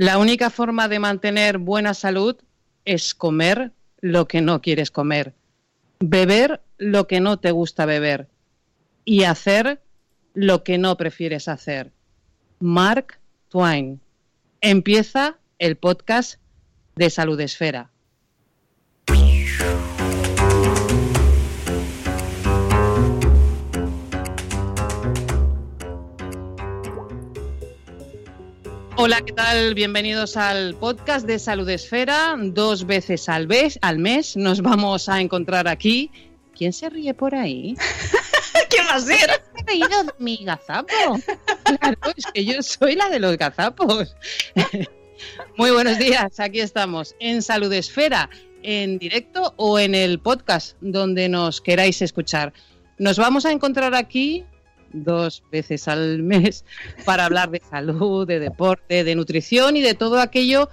La 0.00 0.16
única 0.16 0.48
forma 0.48 0.88
de 0.88 0.98
mantener 0.98 1.58
buena 1.58 1.92
salud 1.92 2.34
es 2.86 3.14
comer 3.14 3.72
lo 4.00 4.26
que 4.28 4.40
no 4.40 4.62
quieres 4.62 4.90
comer, 4.90 5.34
beber 5.98 6.62
lo 6.78 7.06
que 7.06 7.20
no 7.20 7.38
te 7.38 7.50
gusta 7.50 7.84
beber 7.84 8.26
y 9.04 9.24
hacer 9.24 9.82
lo 10.32 10.64
que 10.64 10.78
no 10.78 10.96
prefieres 10.96 11.48
hacer. 11.48 11.92
Mark 12.60 13.18
Twain. 13.50 14.00
Empieza 14.62 15.36
el 15.58 15.76
podcast 15.76 16.40
de 16.96 17.10
Salud 17.10 17.38
Esfera. 17.38 17.90
Hola, 29.02 29.22
¿qué 29.22 29.32
tal? 29.32 29.74
Bienvenidos 29.74 30.36
al 30.36 30.74
podcast 30.74 31.26
de 31.26 31.38
Salud 31.38 31.66
Esfera. 31.70 32.36
Dos 32.38 32.86
veces 32.86 33.30
al 33.30 33.48
mes, 33.48 33.78
al 33.80 33.98
mes 33.98 34.36
nos 34.36 34.60
vamos 34.60 35.08
a 35.08 35.22
encontrar 35.22 35.68
aquí. 35.68 36.10
¿Quién 36.54 36.74
se 36.74 36.90
ríe 36.90 37.14
por 37.14 37.34
ahí? 37.34 37.74
¿Quién 38.68 38.84
va 38.86 38.96
a 38.96 39.00
ser? 39.00 39.30
¿Has 39.30 39.66
reído 39.66 40.04
de 40.04 40.12
mi 40.18 40.36
gazapo? 40.44 41.18
Claro, 41.64 41.98
es 42.14 42.26
que 42.26 42.44
yo 42.44 42.62
soy 42.62 42.94
la 42.94 43.08
de 43.08 43.20
los 43.20 43.38
gazapos. 43.38 44.14
Muy 45.56 45.70
buenos 45.70 45.98
días, 45.98 46.38
aquí 46.38 46.60
estamos 46.60 47.16
en 47.20 47.40
Salud 47.40 47.72
Esfera, 47.72 48.28
en 48.62 48.98
directo 48.98 49.54
o 49.56 49.78
en 49.78 49.94
el 49.94 50.18
podcast 50.18 50.76
donde 50.82 51.30
nos 51.30 51.62
queráis 51.62 52.02
escuchar. 52.02 52.52
Nos 52.98 53.16
vamos 53.16 53.46
a 53.46 53.50
encontrar 53.50 53.94
aquí 53.94 54.44
dos 54.92 55.42
veces 55.50 55.88
al 55.88 56.22
mes 56.22 56.64
para 57.04 57.24
hablar 57.24 57.50
de 57.50 57.60
salud, 57.60 58.26
de 58.26 58.38
deporte, 58.38 59.04
de 59.04 59.14
nutrición 59.14 59.76
y 59.76 59.82
de 59.82 59.94
todo 59.94 60.20
aquello 60.20 60.68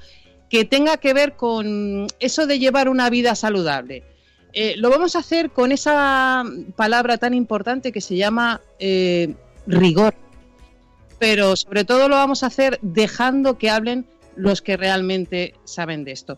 que 0.50 0.66
tenga 0.66 0.98
que 0.98 1.14
ver 1.14 1.34
con 1.34 2.08
eso 2.20 2.48
de 2.48 2.60
llevar 2.60 2.90
una 2.90 3.10
vida 3.10 3.36
saludable. 3.36 4.04
Eh, 4.54 4.76
lo 4.78 4.90
vamos 4.90 5.16
a 5.16 5.20
hacer 5.20 5.52
con 5.52 5.72
esa 5.72 6.44
palabra 6.76 7.18
tan 7.18 7.34
importante 7.34 7.92
que 7.92 8.02
se 8.02 8.16
llama 8.16 8.62
eh, 8.80 9.34
rigor, 9.68 10.16
pero 11.20 11.56
sobre 11.56 11.84
todo 11.84 12.08
lo 12.08 12.16
vamos 12.16 12.44
a 12.44 12.48
hacer 12.48 12.80
dejando 12.82 13.58
que 13.58 13.70
hablen 13.70 14.06
los 14.36 14.62
que 14.62 14.78
realmente 14.78 15.54
saben 15.66 16.04
de 16.04 16.12
esto. 16.14 16.38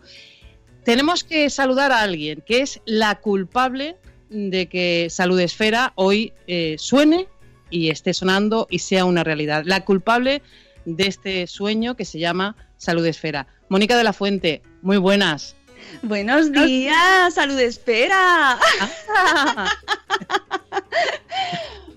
Tenemos 0.84 1.23
que 1.23 1.50
saludar 1.50 1.91
a 1.91 2.01
alguien 2.01 2.41
que 2.45 2.62
es 2.62 2.81
la 2.85 3.19
culpable 3.19 3.97
de 4.29 4.68
que 4.68 5.07
Salud 5.09 5.39
Esfera 5.39 5.94
hoy 5.95 6.34
eh, 6.47 6.75
suene 6.78 7.28
y 7.69 7.90
esté 7.90 8.13
sonando 8.13 8.68
y 8.69 8.80
sea 8.80 9.06
una 9.06 9.24
realidad. 9.24 9.63
La 9.66 9.85
culpable 9.85 10.41
de 10.85 11.07
este 11.07 11.47
sueño 11.47 11.96
que 11.96 12.06
se 12.06 12.19
llama 12.19 12.56
Salud 12.78 13.06
Esfera. 13.06 13.47
Mónica 13.69 13.97
de 13.97 14.03
la 14.03 14.13
Fuente, 14.13 14.62
muy 14.81 14.97
buenas. 14.97 15.56
Buenos 16.02 16.52
días, 16.52 17.34
Salud 17.34 17.59
Esfera. 17.59 18.57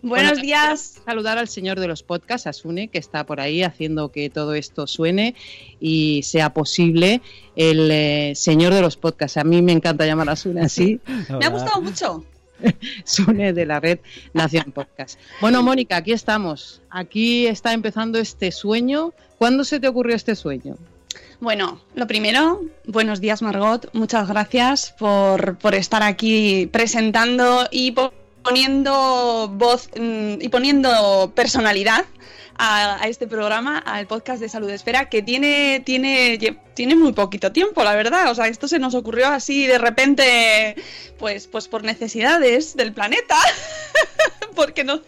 Buenos 0.03 0.31
Bueno, 0.31 0.43
días. 0.43 1.01
Saludar 1.05 1.39
al 1.39 1.47
señor 1.47 1.79
de 1.79 1.87
los 1.87 2.03
podcasts, 2.03 2.49
Asune, 2.49 2.89
que 2.89 2.99
está 2.99 3.25
por 3.25 3.41
ahí 3.41 3.63
haciendo 3.63 4.11
que 4.11 4.31
todo 4.31 4.55
esto 4.55 4.89
suene 4.89 5.37
y 5.79 6.25
sea 6.25 6.53
posible. 6.53 7.23
El 7.55 7.89
eh, 7.91 8.33
señor 8.35 8.75
de 8.75 8.81
los 8.81 8.97
podcasts. 8.97 9.37
A 9.37 9.45
mí 9.45 9.63
me 9.63 9.71
encanta 9.71 10.05
llamar 10.05 10.29
a 10.29 10.33
Asune 10.33 10.63
así. 10.63 11.01
Me 11.39 11.47
ha 11.47 11.51
gustado 11.51 11.81
mucho. 11.81 12.25
Sune 13.05 13.53
de 13.53 13.67
la 13.67 13.81
red 13.81 13.99
Nación 14.33 14.73
Podcast. 14.73 15.19
Bueno, 15.41 15.63
Mónica, 15.63 15.97
aquí 15.97 16.13
estamos. 16.13 16.81
Aquí 16.91 17.47
está 17.47 17.73
empezando 17.73 18.19
este 18.19 18.53
sueño. 18.53 19.13
¿Cuándo 19.39 19.65
se 19.65 19.81
te 19.81 19.89
ocurrió 19.89 20.15
este 20.17 20.35
sueño? 20.37 20.77
Bueno, 21.41 21.81
lo 21.97 22.07
primero, 22.07 22.63
buenos 22.87 23.21
días 23.21 23.43
Margot, 23.43 23.91
muchas 23.95 24.29
gracias 24.29 24.95
por, 24.97 25.59
por 25.59 25.75
estar 25.75 26.03
aquí 26.05 26.69
presentando 26.73 27.67
y 27.73 27.91
po- 27.91 28.13
poniendo 28.45 29.51
voz 29.53 29.91
mm, 29.99 30.35
y 30.41 30.49
poniendo 30.49 31.33
personalidad 31.35 32.05
a, 32.59 33.01
este 33.09 33.27
programa, 33.27 33.79
al 33.79 34.07
podcast 34.07 34.41
de 34.41 34.49
Salud 34.49 34.71
Esfera, 34.71 35.09
que 35.09 35.23
tiene, 35.23 35.83
tiene, 35.85 36.39
tiene 36.75 36.97
muy 36.97 37.13
poquito 37.13 37.53
tiempo, 37.53 37.85
la 37.85 37.95
verdad. 37.95 38.31
O 38.31 38.35
sea, 38.35 38.49
esto 38.49 38.69
se 38.69 38.79
nos 38.79 38.95
ocurrió 38.95 39.29
así 39.29 39.67
de 39.67 39.79
repente, 39.79 40.77
pues, 41.19 41.47
pues 41.47 41.69
por 41.69 41.85
necesidades 41.85 42.77
del 42.77 42.93
planeta. 42.93 43.37
porque 44.57 44.85
no 44.85 45.01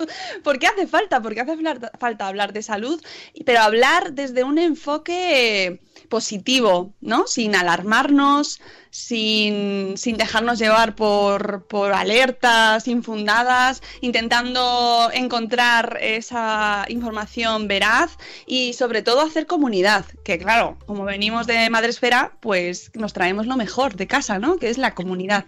porque 0.42 0.66
hace 0.66 0.86
falta 0.86 1.20
porque 1.20 1.40
hace 1.40 1.56
falta 1.98 2.28
hablar 2.28 2.52
de 2.52 2.62
salud 2.62 3.00
pero 3.44 3.60
hablar 3.60 4.12
desde 4.12 4.44
un 4.44 4.58
enfoque 4.58 5.80
positivo 6.08 6.92
no 7.00 7.26
sin 7.26 7.54
alarmarnos 7.54 8.60
sin, 8.90 9.96
sin 9.96 10.16
dejarnos 10.16 10.58
llevar 10.58 10.94
por, 10.94 11.66
por 11.66 11.92
alertas 11.92 12.86
infundadas 12.86 13.82
intentando 14.00 15.10
encontrar 15.12 15.98
esa 16.00 16.84
información 16.88 17.66
veraz 17.66 18.16
y 18.46 18.74
sobre 18.74 19.02
todo 19.02 19.20
hacer 19.20 19.46
comunidad 19.46 20.04
que 20.24 20.38
claro 20.38 20.78
como 20.86 21.04
venimos 21.04 21.46
de 21.46 21.68
Madresfera 21.70 22.36
pues 22.40 22.92
nos 22.94 23.12
traemos 23.12 23.46
lo 23.46 23.56
mejor 23.56 23.96
de 23.96 24.06
casa 24.06 24.38
no 24.38 24.58
que 24.58 24.70
es 24.70 24.78
la 24.78 24.94
comunidad 24.94 25.44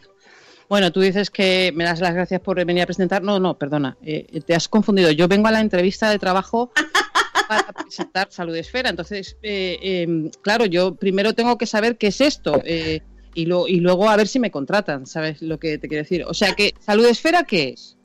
Bueno, 0.69 0.91
tú 0.93 1.01
dices 1.01 1.31
que 1.31 1.73
me 1.75 1.85
das 1.85 2.01
las 2.01 2.15
gracias 2.15 2.41
por 2.41 2.57
venir 2.65 2.83
a 2.83 2.87
presentar. 2.87 3.23
No, 3.23 3.39
no, 3.39 3.57
perdona, 3.57 3.97
eh, 4.03 4.41
te 4.45 4.55
has 4.55 4.69
confundido. 4.69 5.11
Yo 5.13 5.29
vengo 5.29 5.47
a 5.49 5.53
la 5.53 5.61
entrevista 5.61 6.11
de 6.11 6.19
trabajo 6.19 6.73
para 7.49 7.73
presentar 7.73 8.29
Salud 8.31 8.57
Esfera. 8.57 8.91
Entonces, 8.91 9.37
eh, 9.43 9.79
eh, 9.81 10.31
claro, 10.43 10.65
yo 10.67 10.97
primero 10.97 11.35
tengo 11.35 11.57
que 11.57 11.67
saber 11.67 11.97
qué 11.97 12.09
es 12.09 12.21
esto 12.21 12.61
eh, 12.65 13.01
y, 13.35 13.47
lo- 13.47 13.69
y 13.69 13.79
luego 13.81 14.09
a 14.11 14.17
ver 14.17 14.27
si 14.27 14.41
me 14.41 14.51
contratan, 14.51 15.07
¿sabes 15.07 15.41
lo 15.43 15.59
que 15.61 15.79
te 15.79 15.87
quiero 15.89 16.03
decir? 16.03 16.25
O 16.27 16.35
sea, 16.35 16.55
que 16.55 16.75
Salud 16.81 17.07
Esfera, 17.07 17.45
¿qué 17.45 17.69
es? 17.69 17.97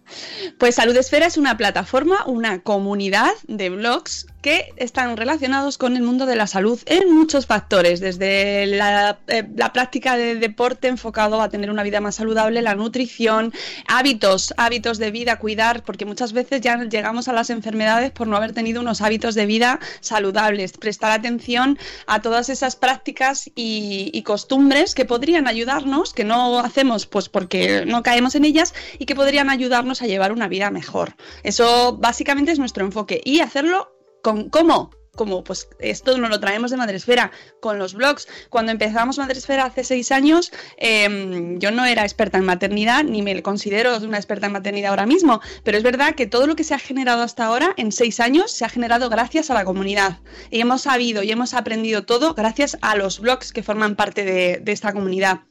Pues 0.60 0.76
Salud 0.76 0.96
Esfera 0.98 1.26
es 1.26 1.38
una 1.38 1.56
plataforma, 1.58 2.26
una 2.26 2.62
comunidad 2.62 3.32
de 3.48 3.70
blogs 3.70 4.28
que 4.42 4.74
están 4.78 5.18
relacionados 5.18 5.78
con 5.78 5.96
el 5.96 6.04
mundo 6.04 6.26
de 6.26 6.36
la 6.36 6.48
salud 6.48 6.80
en 6.86 7.14
muchos 7.14 7.46
factores, 7.46 8.00
desde 8.00 8.66
la, 8.66 9.20
eh, 9.28 9.48
la, 9.56 9.72
práctica 9.72 10.18
de 10.18 10.36
deporte 10.36 10.88
enfocado 10.88 11.42
a 11.42 11.50
tener 11.50 11.70
una 11.70 11.84
vida 11.84 12.02
más 12.02 12.16
saludable, 12.16 12.62
la 12.62 12.76
nutrición, 12.76 13.54
hábitos, 13.88 14.54
hábitos 14.58 14.98
de 14.98 15.12
vida, 15.12 15.38
cuidar, 15.38 15.84
porque 15.84 16.06
muchas 16.06 16.34
veces 16.34 16.62
ya 16.62 16.78
llegamos 16.78 17.28
a 17.28 17.34
las 17.34 17.50
enfermedades 17.50 18.12
por 18.12 18.28
no 18.28 18.36
haber 18.36 18.54
tenido 18.54 18.82
unos 18.82 19.02
hábitos 19.02 19.36
de 19.36 19.46
vida 19.46 19.80
saludables, 20.00 20.74
prestar 20.74 21.12
atención 21.12 21.78
a 22.08 22.22
todas 22.22 22.50
esas 22.50 22.76
prácticas 22.76 23.48
y, 23.56 24.10
y 24.14 24.24
costumbres 24.24 24.96
que 24.96 25.06
podrían 25.06 25.48
ayudarnos, 25.48 26.14
que 26.14 26.24
no 26.24 26.60
hacemos 26.60 27.06
pues 27.06 27.30
porque 27.30 27.86
no 27.86 28.02
caemos 28.04 28.36
en 28.36 28.46
ellas 28.46 28.74
y 28.98 29.06
que 29.06 29.16
podrían 29.16 29.50
ayudarnos 29.50 30.02
a 30.02 30.08
llevar 30.08 30.32
una 30.32 30.48
vida 30.48 30.72
mejor. 30.72 31.16
Eso 31.44 31.98
básicamente 31.98 32.52
es 32.52 32.60
nuestro 32.60 32.86
enfoque 32.86 33.22
y 33.24 33.42
hacerlo 33.42 34.01
con 34.22 34.50
cómo 34.50 34.92
como 35.16 35.44
pues 35.44 35.68
esto 35.80 36.18
nos 36.18 36.30
lo 36.30 36.40
traemos 36.40 36.72
de 36.72 36.78
Madresfera 36.78 37.32
con 37.60 37.78
los 37.78 37.94
blogs. 37.94 38.28
Cuando 38.50 38.72
empezamos 38.72 39.18
Madresfera 39.18 39.66
hace 39.66 39.84
seis 39.84 40.12
años, 40.12 40.52
eh, 40.78 41.56
yo 41.58 41.72
no 41.72 41.86
era 41.86 42.04
experta 42.04 42.38
en 42.38 42.46
maternidad, 42.46 43.04
ni 43.04 43.22
me 43.22 43.42
considero 43.44 43.98
una 43.98 44.18
experta 44.18 44.48
en 44.48 44.54
maternidad 44.54 44.92
ahora 44.92 45.06
mismo, 45.06 45.42
pero 45.64 45.78
es 45.78 45.84
verdad 45.84 46.16
que 46.16 46.28
todo 46.28 46.48
lo 46.48 46.56
que 46.56 46.64
se 46.64 46.74
ha 46.74 46.80
generado 46.80 47.24
hasta 47.24 47.46
ahora, 47.46 47.74
en 47.78 47.92
seis 47.92 48.20
años, 48.20 48.52
se 48.52 48.66
ha 48.66 48.70
generado 48.70 49.10
gracias 49.10 49.50
a 49.50 49.54
la 49.54 49.66
comunidad. 49.66 50.20
Y 50.50 50.62
hemos 50.62 50.84
sabido 50.84 51.24
y 51.24 51.32
hemos 51.32 51.54
aprendido 51.54 52.04
todo 52.04 52.34
gracias 52.34 52.78
a 52.82 52.96
los 52.96 53.20
blogs 53.20 53.52
que 53.52 53.64
forman 53.64 53.96
parte 53.96 54.24
de 54.26 54.72
esta 54.72 54.94
comunidad. 54.94 55.42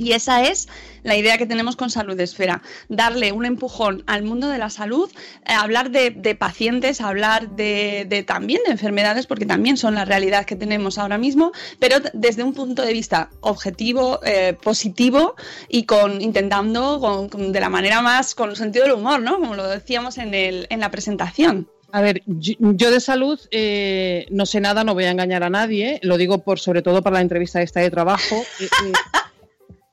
Y 0.00 0.12
esa 0.12 0.44
es 0.44 0.66
la 1.02 1.14
idea 1.14 1.36
que 1.36 1.44
tenemos 1.44 1.76
con 1.76 1.90
Salud 1.90 2.18
Esfera, 2.18 2.62
darle 2.88 3.32
un 3.32 3.44
empujón 3.44 4.02
al 4.06 4.22
mundo 4.22 4.48
de 4.48 4.56
la 4.56 4.70
salud, 4.70 5.10
eh, 5.44 5.52
hablar 5.52 5.90
de, 5.90 6.36
pacientes, 6.38 7.02
hablar 7.02 7.50
de, 7.50 8.24
también 8.26 8.62
de 8.64 8.72
enfermedades, 8.72 9.26
porque 9.26 9.44
también 9.44 9.76
son 9.76 9.94
la 9.94 10.06
realidad 10.06 10.46
que 10.46 10.56
tenemos 10.56 10.96
ahora 10.96 11.18
mismo, 11.18 11.52
pero 11.78 11.98
desde 12.14 12.42
un 12.42 12.54
punto 12.54 12.80
de 12.80 12.94
vista 12.94 13.28
objetivo, 13.40 14.20
eh, 14.24 14.56
positivo 14.62 15.34
y 15.68 15.84
con 15.84 16.22
intentando 16.22 17.28
de 17.30 17.60
la 17.60 17.68
manera 17.68 18.00
más 18.00 18.34
con 18.34 18.48
el 18.48 18.56
sentido 18.56 18.86
del 18.86 18.94
humor, 18.94 19.20
¿no? 19.20 19.38
Como 19.38 19.54
lo 19.54 19.68
decíamos 19.68 20.16
en, 20.16 20.32
el, 20.32 20.66
en 20.70 20.80
la 20.80 20.90
presentación. 20.90 21.68
A 21.92 22.00
ver, 22.00 22.22
yo 22.26 22.90
de 22.90 23.00
salud 23.00 23.40
eh, 23.50 24.26
no 24.30 24.46
sé 24.46 24.60
nada, 24.60 24.84
no 24.84 24.94
voy 24.94 25.04
a 25.04 25.10
engañar 25.10 25.42
a 25.42 25.50
nadie, 25.50 25.98
lo 26.02 26.16
digo 26.18 26.38
por 26.38 26.60
sobre 26.60 26.82
todo 26.82 27.02
para 27.02 27.14
la 27.14 27.22
entrevista 27.22 27.62
esta 27.62 27.80
de 27.80 27.90
trabajo. 27.90 28.44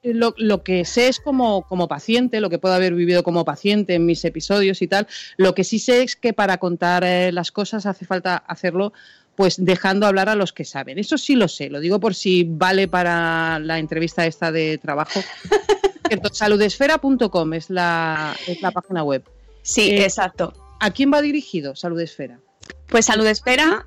Lo, 0.03 0.33
lo, 0.38 0.63
que 0.63 0.85
sé 0.85 1.07
es 1.07 1.19
como, 1.19 1.63
como 1.63 1.88
paciente, 1.88 2.39
lo 2.39 2.49
que 2.49 2.59
puedo 2.59 2.75
haber 2.75 2.94
vivido 2.94 3.23
como 3.23 3.45
paciente 3.45 3.95
en 3.95 4.05
mis 4.05 4.23
episodios 4.25 4.81
y 4.81 4.88
tal. 4.88 5.07
Lo 5.38 5.53
que 5.53 5.63
sí 5.63 5.79
sé 5.79 6.03
es 6.03 6.15
que 6.15 6.33
para 6.33 6.57
contar 6.57 7.03
eh, 7.03 7.31
las 7.31 7.51
cosas 7.51 7.85
hace 7.85 8.05
falta 8.05 8.38
hacerlo 8.38 8.94
pues 9.35 9.63
dejando 9.63 10.07
hablar 10.07 10.29
a 10.29 10.35
los 10.35 10.51
que 10.51 10.65
saben. 10.65 10.97
Eso 10.97 11.17
sí 11.17 11.35
lo 11.35 11.47
sé, 11.47 11.69
lo 11.69 11.79
digo 11.79 11.99
por 11.99 12.15
si 12.15 12.44
vale 12.44 12.88
para 12.88 13.59
la 13.59 13.77
entrevista 13.77 14.25
esta 14.25 14.51
de 14.51 14.79
trabajo. 14.79 15.19
Saludesfera.com 16.31 17.53
es 17.53 17.69
la, 17.69 18.35
es 18.47 18.61
la 18.61 18.71
página 18.71 19.03
web. 19.03 19.23
Sí, 19.61 19.91
eh, 19.91 20.03
exacto. 20.03 20.53
¿A 20.79 20.91
quién 20.91 21.13
va 21.13 21.21
dirigido 21.21 21.75
Salud 21.75 22.00
Esfera? 22.00 22.39
Pues 22.88 23.05
Salud 23.05 23.27
Esfera. 23.27 23.85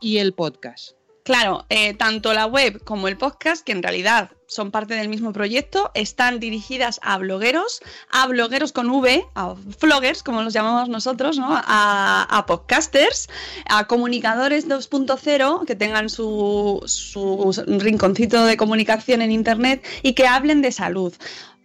Y 0.00 0.18
el 0.18 0.32
podcast. 0.32 0.92
Claro, 1.24 1.66
eh, 1.68 1.94
tanto 1.94 2.32
la 2.32 2.46
web 2.46 2.82
como 2.84 3.08
el 3.08 3.18
podcast, 3.18 3.64
que 3.64 3.72
en 3.72 3.82
realidad 3.82 4.30
son 4.48 4.70
parte 4.70 4.94
del 4.94 5.08
mismo 5.08 5.32
proyecto, 5.32 5.90
están 5.94 6.40
dirigidas 6.40 6.98
a 7.02 7.18
blogueros, 7.18 7.80
a 8.10 8.26
blogueros 8.26 8.72
con 8.72 8.90
V, 8.90 9.24
a 9.34 9.54
vloggers, 9.80 10.22
como 10.22 10.42
los 10.42 10.52
llamamos 10.52 10.88
nosotros, 10.88 11.38
¿no? 11.38 11.48
a, 11.50 12.22
a 12.22 12.46
podcasters, 12.46 13.28
a 13.68 13.86
comunicadores 13.86 14.66
2.0 14.66 15.66
que 15.66 15.76
tengan 15.76 16.08
su, 16.08 16.82
su 16.86 17.52
rinconcito 17.78 18.44
de 18.44 18.56
comunicación 18.56 19.22
en 19.22 19.30
Internet 19.30 19.86
y 20.02 20.14
que 20.14 20.26
hablen 20.26 20.62
de 20.62 20.72
salud. 20.72 21.14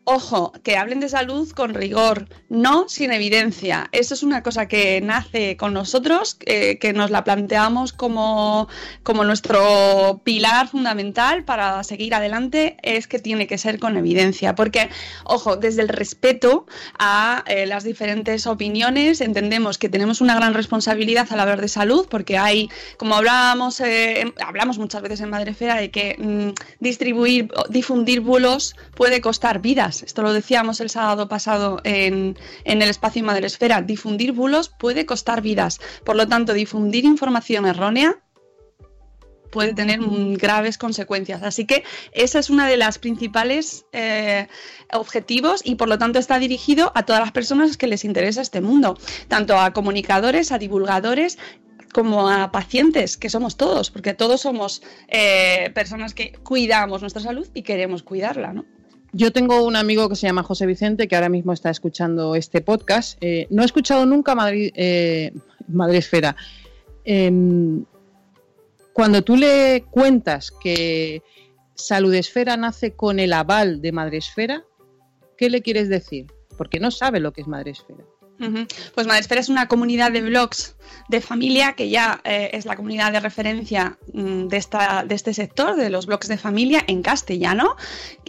Ojo, 0.05 0.51
que 0.63 0.75
hablen 0.75 0.99
de 0.99 1.07
salud 1.07 1.49
con 1.51 1.73
rigor, 1.73 2.27
no 2.49 2.89
sin 2.89 3.13
evidencia. 3.13 3.87
Eso 3.93 4.15
es 4.15 4.21
una 4.21 4.43
cosa 4.43 4.67
que 4.67 4.99
nace 4.99 5.55
con 5.55 5.71
nosotros, 5.73 6.35
eh, 6.45 6.77
que 6.77 6.91
nos 6.91 7.09
la 7.09 7.23
planteamos 7.23 7.93
como, 7.93 8.67
como, 9.03 9.23
nuestro 9.23 10.19
pilar 10.25 10.67
fundamental 10.67 11.45
para 11.45 11.81
seguir 11.85 12.13
adelante, 12.15 12.75
es 12.83 13.07
que 13.07 13.17
tiene 13.19 13.47
que 13.47 13.57
ser 13.57 13.79
con 13.79 13.95
evidencia. 13.95 14.55
Porque, 14.55 14.89
ojo, 15.23 15.55
desde 15.55 15.83
el 15.83 15.87
respeto 15.87 16.65
a 16.99 17.45
eh, 17.47 17.65
las 17.65 17.85
diferentes 17.85 18.45
opiniones, 18.45 19.21
entendemos 19.21 19.77
que 19.77 19.87
tenemos 19.87 20.19
una 20.19 20.35
gran 20.35 20.53
responsabilidad 20.53 21.27
al 21.31 21.39
hablar 21.39 21.61
de 21.61 21.69
salud, 21.69 22.07
porque 22.09 22.37
hay, 22.37 22.69
como 22.97 23.15
hablábamos, 23.15 23.79
eh, 23.79 24.33
hablamos 24.45 24.77
muchas 24.79 25.01
veces 25.01 25.21
en 25.21 25.29
Madrefera, 25.29 25.75
de 25.75 25.91
que 25.91 26.17
mmm, 26.19 26.49
distribuir, 26.81 27.49
difundir 27.69 28.19
bulos 28.19 28.75
puede 28.95 29.21
costar 29.21 29.61
vidas. 29.61 29.92
Esto 30.01 30.23
lo 30.23 30.33
decíamos 30.33 30.79
el 30.79 30.89
sábado 30.89 31.27
pasado 31.27 31.79
en, 31.83 32.37
en 32.63 32.81
el 32.81 32.89
espacio 32.89 33.23
Madresfera. 33.23 33.81
Difundir 33.81 34.31
bulos 34.31 34.69
puede 34.69 35.05
costar 35.05 35.41
vidas. 35.41 35.79
Por 36.03 36.15
lo 36.15 36.27
tanto, 36.27 36.53
difundir 36.53 37.05
información 37.05 37.65
errónea 37.65 38.23
puede 39.53 39.73
tener 39.73 39.99
graves 40.37 40.77
consecuencias. 40.77 41.43
Así 41.43 41.65
que 41.65 41.83
esa 42.11 42.39
es 42.39 42.49
una 42.49 42.67
de 42.67 42.75
las 42.75 42.97
principales 42.97 43.85
eh, 43.93 44.47
objetivos 44.91 45.61
y 45.63 45.75
por 45.75 45.87
lo 45.87 45.97
tanto 45.99 46.17
está 46.17 46.39
dirigido 46.39 46.91
a 46.95 47.03
todas 47.03 47.21
las 47.21 47.31
personas 47.31 47.77
que 47.77 47.87
les 47.87 48.03
interesa 48.03 48.41
este 48.41 48.61
mundo, 48.61 48.97
tanto 49.27 49.57
a 49.57 49.71
comunicadores, 49.71 50.51
a 50.51 50.57
divulgadores 50.57 51.37
como 51.93 52.27
a 52.27 52.51
pacientes, 52.51 53.17
que 53.17 53.29
somos 53.29 53.55
todos, 53.55 53.91
porque 53.91 54.15
todos 54.15 54.41
somos 54.41 54.81
eh, 55.07 55.69
personas 55.75 56.15
que 56.15 56.31
cuidamos 56.43 57.01
nuestra 57.01 57.21
salud 57.21 57.47
y 57.53 57.61
queremos 57.61 58.01
cuidarla, 58.01 58.51
¿no? 58.51 58.65
Yo 59.15 59.31
tengo 59.31 59.63
un 59.63 59.75
amigo 59.75 60.09
que 60.09 60.15
se 60.15 60.25
llama 60.25 60.41
José 60.41 60.65
Vicente 60.65 61.07
que 61.07 61.15
ahora 61.15 61.29
mismo 61.29 61.53
está 61.53 61.69
escuchando 61.69 62.35
este 62.35 62.61
podcast. 62.61 63.17
Eh, 63.21 63.45
no 63.51 63.61
he 63.61 63.65
escuchado 63.65 64.07
nunca 64.07 64.33
Madrid, 64.33 64.71
eh, 64.75 65.31
Madrid 65.67 65.99
Esfera. 65.99 66.35
Eh, 67.05 67.31
cuando 68.91 69.23
tú 69.23 69.37
le 69.37 69.85
cuentas 69.91 70.51
que 70.51 71.21
Salud 71.75 72.13
Esfera 72.13 72.57
nace 72.57 72.93
con 72.93 73.19
el 73.19 73.33
aval 73.33 73.81
de 73.81 73.91
Madre 73.91 74.17
Esfera, 74.17 74.63
¿qué 75.37 75.49
le 75.49 75.61
quieres 75.61 75.89
decir? 75.89 76.27
Porque 76.57 76.79
no 76.79 76.89
sabe 76.89 77.19
lo 77.19 77.33
que 77.33 77.41
es 77.41 77.47
Madre 77.47 77.71
Esfera. 77.71 78.03
Pues 78.93 79.07
Madresfera 79.07 79.39
es 79.39 79.49
una 79.49 79.67
comunidad 79.67 80.11
de 80.11 80.21
blogs 80.21 80.75
de 81.07 81.21
familia 81.21 81.73
que 81.73 81.89
ya 81.89 82.21
eh, 82.23 82.51
es 82.53 82.65
la 82.65 82.75
comunidad 82.75 83.11
de 83.11 83.19
referencia 83.19 83.97
mm, 84.13 84.47
de, 84.47 84.57
esta, 84.57 85.03
de 85.05 85.15
este 85.15 85.33
sector, 85.33 85.75
de 85.75 85.89
los 85.89 86.05
blogs 86.05 86.27
de 86.27 86.37
familia 86.37 86.83
en 86.87 87.01
castellano 87.01 87.75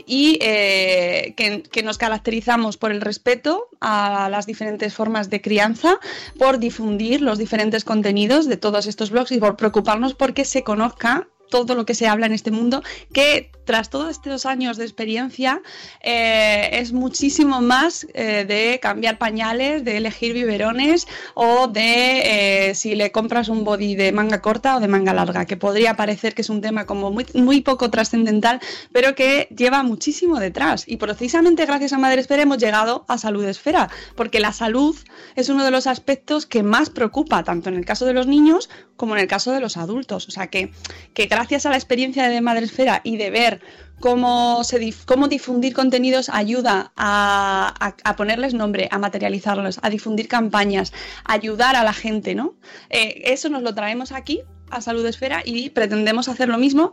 y 0.06 0.38
eh, 0.40 1.34
que, 1.36 1.62
que, 1.62 1.82
nos 1.82 1.98
caracterizamos 1.98 2.76
por 2.76 2.92
el 2.92 3.00
respeto 3.00 3.68
a 3.80 4.28
las 4.30 4.46
diferentes 4.46 4.94
formas 4.94 5.30
de 5.30 5.40
crianza, 5.40 5.98
por 6.38 6.58
difundir 6.58 7.20
los 7.20 7.38
diferentes 7.38 7.84
contenidos 7.84 8.46
de 8.46 8.56
todos 8.56 8.86
estos 8.86 9.10
blogs 9.10 9.32
y 9.32 9.38
por 9.38 9.56
preocuparnos 9.56 10.14
porque 10.14 10.44
se 10.44 10.62
conozca 10.62 11.28
todo 11.50 11.74
lo 11.74 11.86
que 11.86 11.94
se 11.94 12.06
habla 12.06 12.26
en 12.26 12.32
este 12.32 12.50
mundo, 12.50 12.82
que 13.12 13.50
tras 13.64 13.90
todos 13.90 14.10
estos 14.10 14.46
años 14.46 14.76
de 14.76 14.84
experiencia 14.84 15.62
eh, 16.02 16.70
es 16.72 16.92
muchísimo 16.92 17.60
más 17.60 18.06
eh, 18.14 18.44
de 18.46 18.78
cambiar 18.80 19.18
pañales, 19.18 19.84
de 19.84 19.96
elegir 19.96 20.34
biberones 20.34 21.06
o 21.34 21.68
de 21.68 22.68
eh, 22.68 22.74
si 22.74 22.94
le 22.94 23.10
compras 23.10 23.48
un 23.48 23.64
body 23.64 23.94
de 23.94 24.12
manga 24.12 24.40
corta 24.40 24.76
o 24.76 24.80
de 24.80 24.88
manga 24.88 25.14
larga, 25.14 25.46
que 25.46 25.56
podría 25.56 25.96
parecer 25.96 26.34
que 26.34 26.42
es 26.42 26.50
un 26.50 26.60
tema 26.60 26.86
como 26.86 27.10
muy, 27.10 27.26
muy 27.34 27.60
poco 27.60 27.90
trascendental, 27.90 28.60
pero 28.92 29.14
que 29.14 29.48
lleva 29.56 29.82
muchísimo 29.82 30.38
detrás. 30.38 30.84
Y 30.86 30.96
precisamente 30.98 31.66
gracias 31.66 31.92
a 31.92 31.98
Madre 31.98 32.20
Esfera 32.20 32.42
hemos 32.42 32.58
llegado 32.58 33.04
a 33.08 33.18
Salud 33.18 33.44
Esfera, 33.44 33.90
porque 34.16 34.40
la 34.40 34.52
salud 34.52 34.96
es 35.36 35.48
uno 35.48 35.64
de 35.64 35.70
los 35.70 35.86
aspectos 35.86 36.46
que 36.46 36.62
más 36.62 36.90
preocupa, 36.90 37.44
tanto 37.44 37.68
en 37.68 37.76
el 37.76 37.84
caso 37.84 38.04
de 38.04 38.12
los 38.12 38.26
niños 38.26 38.68
como 38.96 39.16
en 39.16 39.22
el 39.22 39.28
caso 39.28 39.52
de 39.52 39.60
los 39.60 39.76
adultos. 39.76 40.28
O 40.28 40.30
sea 40.30 40.48
que, 40.48 40.70
que 41.14 41.28
gracias 41.34 41.66
a 41.66 41.70
la 41.70 41.76
experiencia 41.76 42.28
de 42.28 42.40
Madre 42.40 42.64
Esfera 42.64 43.00
y 43.02 43.16
de 43.16 43.30
ver 43.30 43.60
cómo, 43.98 44.62
se 44.62 44.94
cómo 45.04 45.26
difundir 45.26 45.74
contenidos 45.74 46.28
ayuda 46.28 46.92
a, 46.96 47.74
a, 47.80 47.96
a, 48.04 48.16
ponerles 48.16 48.54
nombre, 48.54 48.88
a 48.92 48.98
materializarlos, 48.98 49.80
a 49.82 49.90
difundir 49.90 50.28
campañas, 50.28 50.92
a 51.24 51.32
ayudar 51.32 51.74
a 51.74 51.82
la 51.82 51.92
gente, 51.92 52.36
¿no? 52.36 52.54
Eh, 52.88 53.22
eso 53.24 53.48
nos 53.48 53.62
lo 53.62 53.74
traemos 53.74 54.12
aquí 54.12 54.42
a 54.70 54.80
Salud 54.80 55.04
Esfera 55.06 55.42
y 55.44 55.70
pretendemos 55.70 56.28
hacer 56.28 56.48
lo 56.48 56.58
mismo, 56.58 56.92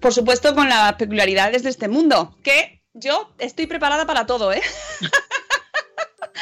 por 0.00 0.14
supuesto 0.14 0.54
con 0.54 0.70
las 0.70 0.94
peculiaridades 0.94 1.62
de 1.62 1.68
este 1.68 1.88
mundo, 1.88 2.38
que 2.42 2.82
yo 2.94 3.34
estoy 3.38 3.66
preparada 3.66 4.06
para 4.06 4.24
todo, 4.24 4.50
¿eh? 4.50 4.62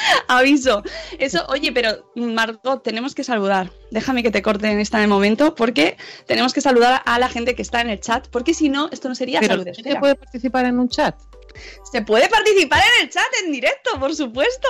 Aviso. 0.29 0.83
Eso, 1.19 1.45
oye, 1.49 1.73
pero 1.73 2.11
Margot, 2.15 2.83
tenemos 2.83 3.15
que 3.15 3.25
saludar. 3.25 3.71
Déjame 3.91 4.23
que 4.23 4.31
te 4.31 4.43
corte 4.43 4.71
en 4.71 4.81
este 4.81 5.07
momento 5.07 5.55
porque 5.55 5.97
tenemos 6.27 6.53
que 6.53 6.61
saludar 6.61 7.03
a 7.05 7.19
la 7.19 7.29
gente 7.29 7.55
que 7.55 7.63
está 7.63 7.81
en 7.81 7.91
el 7.91 8.01
chat, 8.01 8.29
porque 8.29 8.55
si 8.55 8.69
no, 8.69 8.89
esto 8.91 9.09
no 9.09 9.15
sería 9.15 9.41
pero 9.41 9.55
salud. 9.55 9.69
¿Se 9.75 9.97
puede 9.97 10.15
participar 10.15 10.67
en 10.67 10.79
un 10.79 10.89
chat? 10.89 11.19
Se 11.91 12.03
puede 12.03 12.29
participar 12.29 12.83
en 12.97 13.05
el 13.05 13.11
chat 13.11 13.27
en 13.45 13.53
directo, 13.53 13.99
por 14.01 14.15
supuesto. 14.15 14.69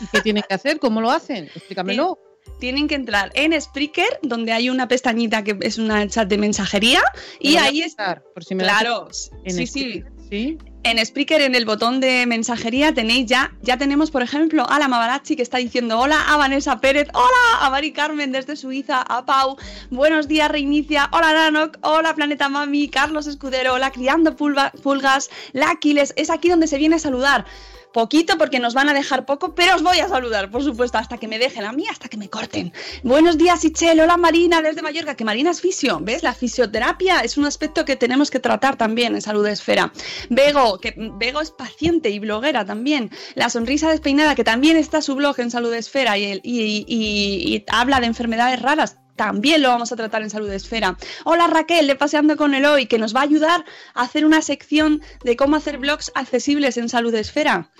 ¿Y 0.00 0.06
qué 0.06 0.20
tienen 0.20 0.44
que 0.48 0.54
hacer? 0.54 0.78
¿Cómo 0.78 1.00
lo 1.00 1.10
hacen? 1.10 1.46
Explícamelo. 1.54 2.18
tienen 2.60 2.86
que 2.86 2.94
entrar 2.94 3.30
en 3.34 3.60
Spreaker, 3.60 4.20
donde 4.22 4.52
hay 4.52 4.70
una 4.70 4.86
pestañita 4.86 5.42
que 5.42 5.58
es 5.60 5.78
una 5.78 6.06
chat 6.08 6.28
de 6.28 6.38
mensajería, 6.38 7.02
y 7.40 7.56
ahí 7.56 7.82
está. 7.82 8.22
Por 8.34 8.44
si 8.44 8.54
me 8.54 8.62
Claro, 8.62 9.08
sí, 9.10 9.66
sí. 9.66 10.04
sí. 10.30 10.58
En 10.84 10.98
Spreaker, 11.04 11.40
en 11.42 11.54
el 11.54 11.64
botón 11.64 12.00
de 12.00 12.26
mensajería, 12.26 12.92
tenéis 12.92 13.26
ya, 13.26 13.52
ya 13.62 13.78
tenemos, 13.78 14.10
por 14.10 14.20
ejemplo, 14.20 14.68
a 14.68 14.80
la 14.80 14.88
Mabarachi 14.88 15.36
que 15.36 15.42
está 15.42 15.58
diciendo 15.58 16.00
hola, 16.00 16.20
a 16.26 16.36
Vanessa 16.36 16.80
Pérez, 16.80 17.06
hola, 17.14 17.60
a 17.60 17.70
Mari 17.70 17.92
Carmen 17.92 18.32
desde 18.32 18.56
Suiza, 18.56 19.00
a 19.00 19.24
Pau, 19.24 19.56
buenos 19.90 20.26
días, 20.26 20.50
Reinicia, 20.50 21.08
hola, 21.12 21.34
Nanok, 21.34 21.78
hola, 21.82 22.16
Planeta 22.16 22.48
Mami, 22.48 22.88
Carlos 22.88 23.28
Escudero, 23.28 23.74
hola, 23.74 23.92
Criando 23.92 24.34
Pulgas, 24.34 25.30
la 25.52 25.70
Aquiles, 25.70 26.14
es 26.16 26.30
aquí 26.30 26.48
donde 26.48 26.66
se 26.66 26.78
viene 26.78 26.96
a 26.96 26.98
saludar. 26.98 27.46
Poquito 27.92 28.38
porque 28.38 28.58
nos 28.58 28.74
van 28.74 28.88
a 28.88 28.94
dejar 28.94 29.26
poco, 29.26 29.54
pero 29.54 29.76
os 29.76 29.82
voy 29.82 29.98
a 29.98 30.08
saludar, 30.08 30.50
por 30.50 30.62
supuesto, 30.62 30.98
hasta 30.98 31.18
que 31.18 31.28
me 31.28 31.38
dejen 31.38 31.64
a 31.64 31.72
mí, 31.72 31.84
hasta 31.90 32.08
que 32.08 32.16
me 32.16 32.30
corten. 32.30 32.72
Buenos 33.02 33.36
días, 33.36 33.64
Ichel. 33.64 34.00
Hola, 34.00 34.16
Marina, 34.16 34.62
desde 34.62 34.82
Mallorca, 34.82 35.14
que 35.14 35.24
Marina 35.24 35.50
es 35.50 35.60
fisio. 35.60 35.98
¿Ves? 36.00 36.22
La 36.22 36.34
fisioterapia 36.34 37.20
es 37.20 37.36
un 37.36 37.44
aspecto 37.44 37.84
que 37.84 37.96
tenemos 37.96 38.30
que 38.30 38.40
tratar 38.40 38.76
también 38.76 39.14
en 39.14 39.20
Salud 39.20 39.46
Esfera. 39.46 39.92
Bego, 40.30 40.78
que 40.78 40.94
Bego 40.96 41.40
es 41.40 41.50
paciente 41.50 42.10
y 42.10 42.18
bloguera 42.18 42.64
también. 42.64 43.10
La 43.34 43.50
sonrisa 43.50 43.90
despeinada, 43.90 44.34
que 44.34 44.44
también 44.44 44.76
está 44.76 45.02
su 45.02 45.14
blog 45.14 45.38
en 45.40 45.50
Salud 45.50 45.72
Esfera 45.74 46.16
y, 46.16 46.40
y 46.42 47.64
habla 47.68 48.00
de 48.00 48.06
enfermedades 48.06 48.62
raras. 48.62 49.01
También 49.16 49.62
lo 49.62 49.68
vamos 49.68 49.92
a 49.92 49.96
tratar 49.96 50.22
en 50.22 50.30
Salud 50.30 50.50
Esfera. 50.50 50.96
Hola 51.24 51.46
Raquel, 51.46 51.86
de 51.86 51.96
Paseando 51.96 52.36
con 52.36 52.54
Eloy, 52.54 52.86
que 52.86 52.98
nos 52.98 53.14
va 53.14 53.20
a 53.20 53.24
ayudar 53.24 53.64
a 53.94 54.02
hacer 54.02 54.24
una 54.24 54.42
sección 54.42 55.02
de 55.22 55.36
cómo 55.36 55.56
hacer 55.56 55.78
blogs 55.78 56.10
accesibles 56.14 56.76
en 56.76 56.88
Salud 56.88 57.14
Esfera. 57.14 57.70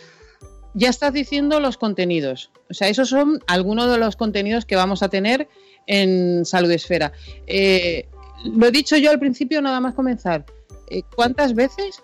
Ya 0.75 0.89
estás 0.89 1.13
diciendo 1.13 1.61
los 1.61 1.77
contenidos. 1.77 2.51
O 2.71 2.75
sea, 2.75 2.89
esos 2.89 3.09
son 3.09 3.43
algunos 3.47 3.91
de 3.91 3.99
los 3.99 4.17
contenidos 4.17 4.65
que 4.65 4.77
vamos 4.77 5.03
a 5.03 5.09
tener 5.09 5.49
en 5.87 6.45
Salud 6.45 6.71
Esfera. 6.71 7.13
Eh, 7.47 8.09
lo 8.45 8.67
he 8.67 8.71
dicho 8.71 8.97
yo 8.97 9.11
al 9.11 9.19
principio, 9.19 9.61
nada 9.61 9.81
más 9.81 9.95
comenzar. 9.95 10.45
Eh, 10.89 11.03
¿Cuántas 11.15 11.55
veces? 11.55 12.03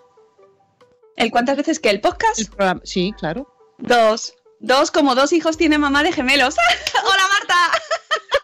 ¿El 1.15 1.31
cuántas 1.31 1.57
veces 1.57 1.79
que 1.79 1.89
el 1.89 2.01
podcast? 2.01 2.39
el 2.39 2.47
programa? 2.47 2.81
Sí, 2.83 3.13
claro. 3.17 3.51
Dos. 3.77 4.35
Dos, 4.59 4.91
como 4.91 5.15
dos 5.15 5.33
hijos 5.33 5.57
tiene 5.57 5.77
mamá 5.77 6.03
de 6.03 6.11
gemelos. 6.11 6.55
¡Hola, 7.03 7.23
Marta! 7.29 8.38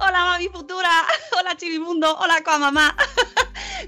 ¡Hola, 0.00 0.24
mami 0.24 0.48
futura! 0.48 0.90
¡Hola, 1.38 1.56
Chivimundo! 1.56 2.16
¡Hola, 2.18 2.42
mamá! 2.58 2.96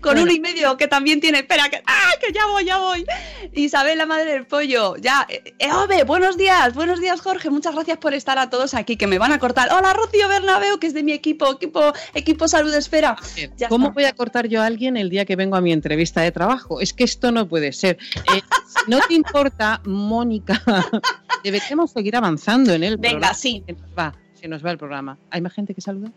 Con 0.00 0.12
Bueno. 0.12 0.22
uno 0.24 0.32
y 0.32 0.40
medio 0.40 0.76
que 0.76 0.88
también 0.88 1.20
tiene. 1.20 1.38
Espera, 1.38 1.68
que, 1.70 1.82
¡ah, 1.86 2.10
que 2.20 2.32
ya 2.32 2.46
voy, 2.46 2.64
ya 2.64 2.76
voy! 2.78 3.06
Isabel, 3.54 3.96
la 3.98 4.04
madre 4.06 4.32
del 4.32 4.46
pollo. 4.46 4.96
Ya. 4.96 5.26
Eh, 5.28 5.54
eh, 5.58 5.72
Ove, 5.72 6.04
buenos 6.04 6.36
días, 6.36 6.74
buenos 6.74 7.00
días, 7.00 7.20
Jorge. 7.20 7.48
Muchas 7.50 7.74
gracias 7.74 7.96
por 7.98 8.12
estar 8.12 8.38
a 8.38 8.50
todos 8.50 8.74
aquí, 8.74 8.96
que 8.96 9.06
me 9.06 9.18
van 9.18 9.32
a 9.32 9.38
cortar. 9.38 9.70
Hola, 9.72 9.94
Rocío 9.94 10.28
Bernabeu, 10.28 10.78
que 10.78 10.86
es 10.88 10.94
de 10.94 11.02
mi 11.02 11.12
equipo, 11.12 11.50
equipo, 11.52 11.92
equipo 12.14 12.46
Salud 12.46 12.72
Esfera. 12.74 13.16
Ya 13.56 13.68
¿Cómo 13.68 13.86
está. 13.88 13.94
voy 13.94 14.04
a 14.04 14.12
cortar 14.12 14.48
yo 14.48 14.60
a 14.62 14.66
alguien 14.66 14.96
el 14.98 15.08
día 15.08 15.24
que 15.24 15.34
vengo 15.36 15.56
a 15.56 15.60
mi 15.62 15.72
entrevista 15.72 16.20
de 16.20 16.30
trabajo? 16.30 16.80
Es 16.80 16.92
que 16.92 17.04
esto 17.04 17.32
no 17.32 17.48
puede 17.48 17.72
ser. 17.72 17.96
Eh, 18.34 18.42
si 18.66 18.90
no 18.90 19.00
te 19.00 19.14
importa, 19.14 19.80
Mónica, 19.84 20.62
deberíamos 21.42 21.90
seguir 21.92 22.16
avanzando 22.16 22.74
en 22.74 22.84
el 22.84 22.96
Venga, 22.98 23.10
programa. 23.12 23.34
sí. 23.34 23.64
Va, 23.98 24.12
se 24.46 24.50
nos 24.50 24.64
va 24.64 24.70
el 24.70 24.78
programa. 24.78 25.18
¿Hay 25.32 25.40
más 25.40 25.52
gente 25.52 25.74
que 25.74 25.80
saluda? 25.80 26.12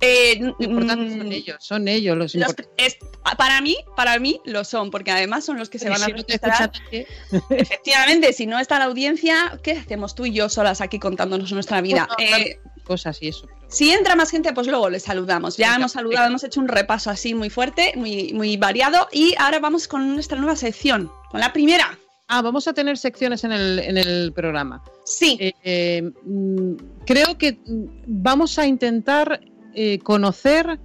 Eh, 0.00 0.38
Lo 0.40 0.54
importante 0.60 1.10
son 1.10 1.28
mm, 1.28 1.32
ellos, 1.32 1.56
son 1.60 1.88
ellos 1.88 2.16
los 2.16 2.34
los- 2.34 2.48
importantes. 2.48 2.68
es- 2.78 2.96
para 3.36 3.60
mí, 3.60 3.76
para 3.96 4.18
mí 4.18 4.40
lo 4.46 4.64
son, 4.64 4.90
porque 4.90 5.10
además 5.10 5.44
son 5.44 5.58
los 5.58 5.68
que 5.68 5.78
se 5.78 5.88
van 5.90 6.02
a 6.02 6.06
Si 6.06 6.12
registrar. 6.12 6.70
Efectivamente, 7.50 8.32
si 8.32 8.46
no 8.46 8.58
está 8.58 8.78
la 8.78 8.86
audiencia, 8.86 9.58
¿qué 9.62 9.72
hacemos 9.72 10.14
tú 10.14 10.24
y 10.26 10.32
yo 10.32 10.48
solas 10.48 10.80
aquí 10.80 10.98
contándonos 10.98 11.52
nuestra 11.52 11.80
vida? 11.82 12.08
Eh, 12.18 12.58
cosas 12.84 13.22
y 13.22 13.28
eso. 13.28 13.42
pero- 13.46 13.56
si 13.68 13.90
entra 13.90 14.16
más 14.16 14.30
gente, 14.30 14.52
pues 14.54 14.66
luego 14.68 14.88
les 14.88 15.02
saludamos. 15.02 15.56
Ya 15.58 15.74
hemos 15.76 15.92
saludado, 15.92 16.28
hemos 16.28 16.44
hecho 16.44 16.60
un 16.60 16.68
repaso 16.68 17.10
así 17.10 17.34
muy 17.34 17.50
fuerte, 17.50 17.92
muy, 17.96 18.32
muy 18.32 18.56
variado. 18.56 19.08
Y 19.12 19.34
ahora 19.38 19.58
vamos 19.60 19.86
con 19.88 20.14
nuestra 20.14 20.38
nueva 20.38 20.56
sección, 20.56 21.10
con 21.30 21.40
la 21.40 21.52
primera. 21.52 21.98
Ah, 22.28 22.42
vamos 22.42 22.66
a 22.66 22.72
tener 22.72 22.98
secciones 22.98 23.44
en 23.44 23.52
el, 23.52 23.78
en 23.78 23.96
el 23.96 24.32
programa. 24.32 24.82
Sí, 25.04 25.36
Eh, 25.40 25.52
eh, 25.62 26.02
mm, 26.24 26.74
creo 27.06 27.38
que 27.38 27.52
mm, 27.52 27.84
vamos 28.06 28.58
a 28.58 28.66
intentar 28.66 29.40
eh, 29.74 29.98
conocer 30.00 30.80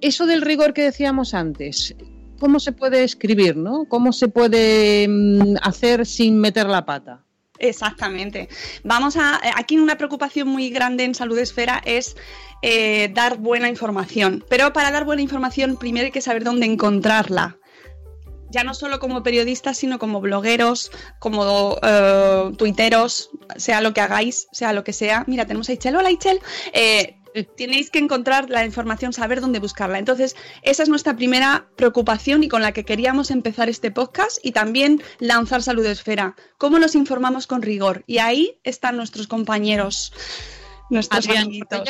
eso 0.00 0.26
del 0.26 0.42
rigor 0.42 0.72
que 0.72 0.82
decíamos 0.82 1.34
antes. 1.34 1.94
¿Cómo 2.40 2.60
se 2.60 2.72
puede 2.72 3.04
escribir, 3.04 3.56
no? 3.56 3.84
¿Cómo 3.84 4.12
se 4.12 4.28
puede 4.28 5.06
mm, 5.08 5.56
hacer 5.62 6.06
sin 6.06 6.40
meter 6.40 6.66
la 6.66 6.84
pata? 6.84 7.24
exactamente. 7.62 8.48
Vamos 8.82 9.16
a. 9.16 9.40
Aquí 9.56 9.78
una 9.78 9.96
preocupación 9.96 10.48
muy 10.48 10.70
grande 10.70 11.04
en 11.04 11.14
Salud 11.14 11.38
Esfera 11.38 11.80
es 11.84 12.16
eh, 12.60 13.10
dar 13.14 13.38
buena 13.38 13.68
información. 13.68 14.44
Pero 14.50 14.72
para 14.72 14.90
dar 14.90 15.04
buena 15.04 15.22
información, 15.22 15.76
primero 15.76 16.06
hay 16.06 16.12
que 16.12 16.20
saber 16.20 16.44
dónde 16.44 16.66
encontrarla. 16.66 17.56
Ya 18.52 18.64
no 18.64 18.74
solo 18.74 18.98
como 19.00 19.22
periodistas, 19.22 19.78
sino 19.78 19.98
como 19.98 20.20
blogueros, 20.20 20.92
como 21.18 21.78
eh, 21.82 22.52
tuiteros, 22.56 23.30
sea 23.56 23.80
lo 23.80 23.92
que 23.94 24.02
hagáis, 24.02 24.46
sea 24.52 24.72
lo 24.72 24.84
que 24.84 24.92
sea. 24.92 25.24
Mira, 25.26 25.46
tenemos 25.46 25.68
a 25.68 25.72
Ichel. 25.72 25.96
Hola, 25.96 26.10
Ichel. 26.10 26.38
Eh, 26.74 27.16
tenéis 27.56 27.90
que 27.90 27.98
encontrar 27.98 28.50
la 28.50 28.64
información, 28.64 29.14
saber 29.14 29.40
dónde 29.40 29.58
buscarla. 29.58 29.98
Entonces, 29.98 30.36
esa 30.62 30.82
es 30.82 30.90
nuestra 30.90 31.16
primera 31.16 31.66
preocupación 31.76 32.44
y 32.44 32.48
con 32.48 32.60
la 32.60 32.72
que 32.72 32.84
queríamos 32.84 33.30
empezar 33.30 33.70
este 33.70 33.90
podcast 33.90 34.38
y 34.42 34.52
también 34.52 35.02
lanzar 35.18 35.62
Salud 35.62 35.86
Esfera. 35.86 36.36
¿Cómo 36.58 36.78
nos 36.78 36.94
informamos 36.94 37.46
con 37.46 37.62
rigor? 37.62 38.04
Y 38.06 38.18
ahí 38.18 38.58
están 38.64 38.96
nuestros 38.96 39.26
compañeros, 39.26 40.12
nuestros 40.90 41.26
amiguitos. 41.28 41.88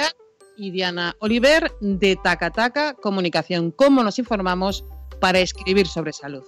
Y 0.56 0.70
Diana 0.70 1.16
Oliver 1.18 1.72
de 1.80 2.14
Tacataca 2.14 2.94
Comunicación. 2.94 3.72
¿Cómo 3.72 4.04
nos 4.04 4.18
informamos 4.20 4.84
para 5.22 5.38
escribir 5.38 5.86
sobre 5.86 6.12
salud? 6.12 6.42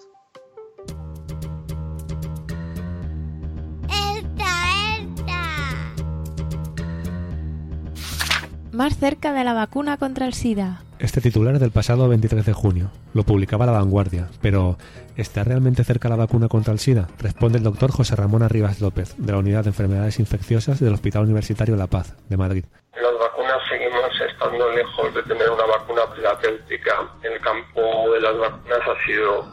Más 8.73 8.99
cerca 8.99 9.33
de 9.33 9.45
la 9.45 9.53
vacuna 9.53 9.97
contra 9.97 10.27
el 10.27 10.35
SIDA. 10.35 10.83
Este 10.99 11.21
titular 11.21 11.55
es 11.55 11.61
del 11.61 11.71
pasado 11.71 12.09
23 12.09 12.45
de 12.45 12.53
junio. 12.53 12.91
Lo 13.13 13.23
publicaba 13.23 13.65
La 13.65 13.71
Vanguardia. 13.71 14.29
Pero, 14.43 14.77
¿está 15.17 15.45
realmente 15.45 15.85
cerca 15.85 16.09
la 16.09 16.17
vacuna 16.17 16.49
contra 16.49 16.73
el 16.73 16.81
SIDA? 16.81 17.07
Responde 17.21 17.59
el 17.59 17.65
doctor 17.65 17.93
José 17.93 18.17
Ramón 18.17 18.43
Arribas 18.43 18.81
López, 18.81 19.15
de 19.17 19.31
la 19.31 19.39
Unidad 19.39 19.63
de 19.63 19.71
Enfermedades 19.71 20.19
Infecciosas 20.19 20.81
del 20.81 20.95
Hospital 20.95 21.23
Universitario 21.23 21.77
La 21.77 21.87
Paz, 21.87 22.17
de 22.29 22.37
Madrid. 22.37 22.65
Las 23.01 23.13
vacunas 23.21 23.59
seguimos 23.71 24.14
estando 24.45 24.71
lejos 24.73 25.15
de 25.15 25.23
tener 25.23 25.51
una 25.51 25.65
vacuna 25.65 26.03
terapéutica. 26.15 27.09
El 27.23 27.41
campo 27.41 28.11
de 28.13 28.21
las 28.21 28.37
vacunas 28.37 28.81
ha 28.81 29.07
sido 29.07 29.47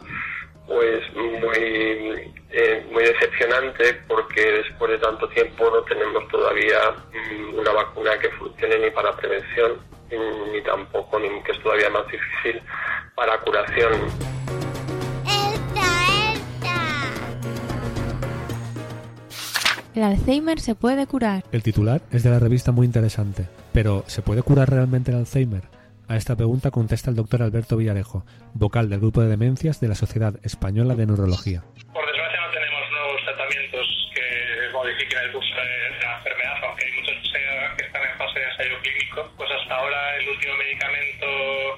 pues 0.68 1.02
muy 1.16 2.34
eh, 2.52 2.86
muy 2.92 3.04
decepcionante 3.04 3.94
porque 4.08 4.42
después 4.42 4.92
de 4.92 4.98
tanto 5.00 5.28
tiempo 5.30 5.70
no 5.70 5.82
tenemos 5.84 6.28
todavía 6.28 6.80
mm, 7.14 7.60
una 7.60 7.72
vacuna 7.72 8.18
que 8.20 8.30
funcione 8.32 8.80
ni 8.80 8.92
para 8.92 9.16
prevención 9.16 9.80
mm, 10.12 10.52
ni 10.52 10.62
tampoco 10.62 11.20
ni 11.20 11.42
que 11.44 11.52
es 11.54 11.64
todavía 11.64 11.90
más 11.90 12.06
difícil 12.08 12.62
para 13.16 13.38
curación. 13.40 13.94
El 19.94 20.04
Alzheimer 20.04 20.60
se 20.60 20.74
puede 20.74 21.06
curar. 21.06 21.44
El 21.52 21.64
titular 21.64 22.02
es 22.12 22.24
de 22.24 22.30
la 22.30 22.40
revista 22.40 22.72
muy 22.72 22.86
interesante. 22.86 23.48
Pero, 23.74 24.04
¿se 24.08 24.22
puede 24.22 24.44
curar 24.44 24.70
realmente 24.70 25.12
el 25.12 25.18
Alzheimer? 25.18 25.64
A 26.12 26.18
esta 26.18 26.36
pregunta 26.36 26.72
contesta 26.72 27.10
el 27.10 27.16
doctor 27.16 27.42
Alberto 27.42 27.78
Villarejo, 27.78 28.26
vocal 28.54 28.90
del 28.90 29.00
grupo 29.00 29.22
de 29.22 29.30
demencias 29.30 29.80
de 29.80 29.88
la 29.88 29.96
Sociedad 29.96 30.36
Española 30.44 30.96
de 30.96 31.06
Neurología. 31.06 31.64
Por 31.94 32.06
desgracia 32.06 32.42
no 32.42 32.52
tenemos 32.52 32.84
nuevos 32.92 33.22
tratamientos 33.24 33.88
que 34.12 34.28
modifiquen 34.74 35.20
el 35.24 35.32
curso 35.32 35.56
de 35.56 36.04
la 36.04 36.18
enfermedad, 36.18 36.58
aunque 36.68 36.84
hay 36.84 36.92
muchos 37.00 37.16
que 37.32 37.86
están 37.86 38.04
en 38.04 38.18
fase 38.18 38.40
de 38.40 38.46
ensayo 38.46 38.76
clínico. 38.84 39.32
Pues 39.38 39.50
hasta 39.56 39.74
ahora 39.74 40.18
el 40.18 40.28
último 40.28 40.54
medicamento 40.60 41.28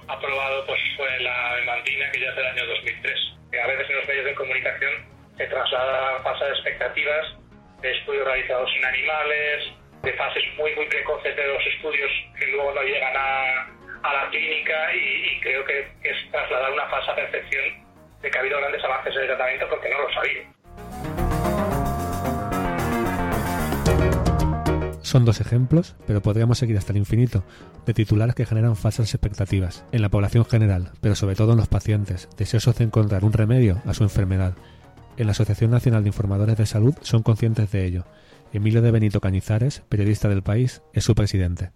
aprobado 0.08 0.66
pues 0.66 0.82
fue 0.98 1.20
la 1.22 1.54
memantina, 1.62 2.10
que 2.10 2.20
ya 2.22 2.30
es 2.30 2.36
del 2.36 2.46
año 2.48 2.66
2003. 2.74 3.14
Que 3.52 3.62
a 3.62 3.68
veces 3.68 3.86
en 3.88 3.96
los 3.98 4.08
medios 4.08 4.26
de 4.26 4.34
comunicación 4.34 4.94
se 5.38 5.46
traslada 5.46 6.24
falsas 6.24 6.50
expectativas 6.58 7.38
de 7.86 7.92
estudios 7.92 8.26
realizados 8.26 8.72
en 8.82 8.86
animales, 8.86 9.83
de 10.04 10.14
fases 10.14 10.44
muy 10.58 10.76
muy 10.76 10.86
precoces 10.88 11.36
de 11.36 11.48
los 11.48 11.66
estudios 11.66 12.12
que 12.38 12.48
luego 12.48 12.74
no 12.74 12.82
llegan 12.84 13.16
a, 13.16 13.68
la 14.04 14.30
clínica 14.30 14.94
y, 14.94 15.40
creo 15.40 15.64
que, 15.66 15.88
que 16.02 16.10
es 16.10 16.30
trasladar 16.30 16.74
una 16.74 16.86
falsa 16.90 17.16
percepción 17.16 17.64
de 18.22 18.30
que 18.30 18.38
ha 18.38 18.42
habido 18.42 18.60
grandes 18.60 18.84
avances 18.84 19.16
en 19.16 19.22
el 19.22 19.28
tratamiento 19.28 19.70
porque 19.70 19.90
no 19.90 20.02
lo 20.02 20.14
sabía. 20.14 20.44
Son 25.02 25.26
dos 25.26 25.40
ejemplos, 25.40 25.96
pero 26.06 26.22
podríamos 26.22 26.58
seguir 26.58 26.78
hasta 26.78 26.92
el 26.92 26.98
infinito, 26.98 27.44
de 27.86 27.94
titulares 27.94 28.36
que 28.36 28.46
generan 28.46 28.76
falsas 28.76 29.14
expectativas, 29.14 29.86
en 29.92 30.02
la 30.02 30.10
población 30.10 30.44
general, 30.44 30.92
pero 31.02 31.16
sobre 31.16 31.36
todo 31.36 31.52
en 31.54 31.60
los 31.60 31.68
pacientes, 31.70 32.28
deseosos 32.36 32.76
de 32.78 32.86
encontrar 32.86 33.24
un 33.24 33.32
remedio 33.32 33.82
a 33.86 33.94
su 33.94 34.04
enfermedad. 34.04 34.54
En 35.16 35.28
la 35.28 35.32
Asociación 35.32 35.72
Nacional 35.72 36.04
de 36.04 36.10
Informadores 36.10 36.58
de 36.58 36.66
Salud 36.66 36.96
son 37.02 37.24
conscientes 37.24 37.72
de 37.72 37.86
ello. 37.86 38.06
Emilio 38.54 38.84
de 38.84 38.92
Benito 38.92 39.20
Cañizares, 39.20 39.82
periodista 39.90 40.30
del 40.30 40.44
país, 40.44 40.84
es 40.94 41.04
su 41.04 41.16
presidente. 41.16 41.72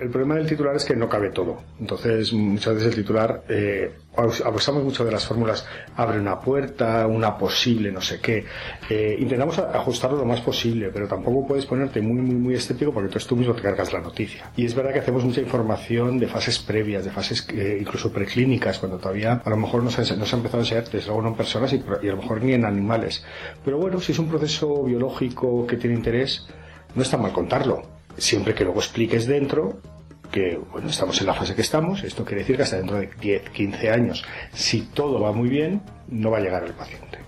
El 0.00 0.08
problema 0.08 0.36
del 0.36 0.46
titular 0.46 0.74
es 0.74 0.84
que 0.86 0.96
no 0.96 1.10
cabe 1.10 1.28
todo. 1.28 1.58
Entonces, 1.78 2.32
muchas 2.32 2.74
veces 2.74 2.88
el 2.88 2.94
titular, 3.02 3.42
eh, 3.50 3.92
abusamos 4.16 4.82
mucho 4.82 5.04
de 5.04 5.12
las 5.12 5.26
fórmulas, 5.26 5.66
abre 5.94 6.18
una 6.18 6.40
puerta, 6.40 7.06
una 7.06 7.36
posible, 7.36 7.92
no 7.92 8.00
sé 8.00 8.18
qué. 8.18 8.46
Eh, 8.88 9.16
intentamos 9.18 9.58
ajustarlo 9.58 10.16
lo 10.16 10.24
más 10.24 10.40
posible, 10.40 10.88
pero 10.90 11.06
tampoco 11.06 11.46
puedes 11.46 11.66
ponerte 11.66 12.00
muy, 12.00 12.22
muy, 12.22 12.34
muy 12.34 12.54
estético 12.54 12.94
porque 12.94 13.08
entonces 13.08 13.28
tú 13.28 13.36
mismo 13.36 13.52
te 13.52 13.60
cargas 13.60 13.92
la 13.92 14.00
noticia. 14.00 14.50
Y 14.56 14.64
es 14.64 14.74
verdad 14.74 14.94
que 14.94 15.00
hacemos 15.00 15.22
mucha 15.22 15.42
información 15.42 16.18
de 16.18 16.28
fases 16.28 16.58
previas, 16.58 17.04
de 17.04 17.10
fases 17.10 17.46
eh, 17.50 17.76
incluso 17.78 18.10
preclínicas, 18.10 18.78
cuando 18.78 18.96
todavía 18.96 19.42
a 19.44 19.50
lo 19.50 19.58
mejor 19.58 19.82
no 19.82 19.90
se, 19.90 20.00
ha 20.00 20.14
empezado 20.14 20.58
a 20.58 20.60
enseñar 20.60 20.84
desde 20.84 21.08
luego 21.08 21.20
no 21.20 21.28
en 21.28 21.34
personas 21.34 21.74
y, 21.74 21.84
y 22.02 22.08
a 22.08 22.12
lo 22.12 22.16
mejor 22.16 22.42
ni 22.42 22.54
en 22.54 22.64
animales. 22.64 23.22
Pero 23.62 23.76
bueno, 23.76 24.00
si 24.00 24.12
es 24.12 24.18
un 24.18 24.28
proceso 24.28 24.82
biológico 24.82 25.66
que 25.66 25.76
tiene 25.76 25.94
interés, 25.94 26.48
no 26.94 27.02
está 27.02 27.18
mal 27.18 27.32
contarlo 27.32 27.99
siempre 28.20 28.54
que 28.54 28.64
luego 28.64 28.80
expliques 28.80 29.26
dentro 29.26 29.80
que 30.30 30.60
bueno, 30.70 30.88
estamos 30.88 31.20
en 31.20 31.26
la 31.26 31.34
fase 31.34 31.56
que 31.56 31.62
estamos, 31.62 32.04
esto 32.04 32.24
quiere 32.24 32.42
decir 32.42 32.56
que 32.56 32.62
hasta 32.62 32.76
dentro 32.76 32.98
de 32.98 33.10
10, 33.20 33.50
15 33.50 33.90
años, 33.90 34.24
si 34.52 34.82
todo 34.82 35.20
va 35.20 35.32
muy 35.32 35.48
bien, 35.48 35.82
no 36.08 36.30
va 36.30 36.38
a 36.38 36.40
llegar 36.40 36.62
al 36.62 36.72
paciente. 36.72 37.18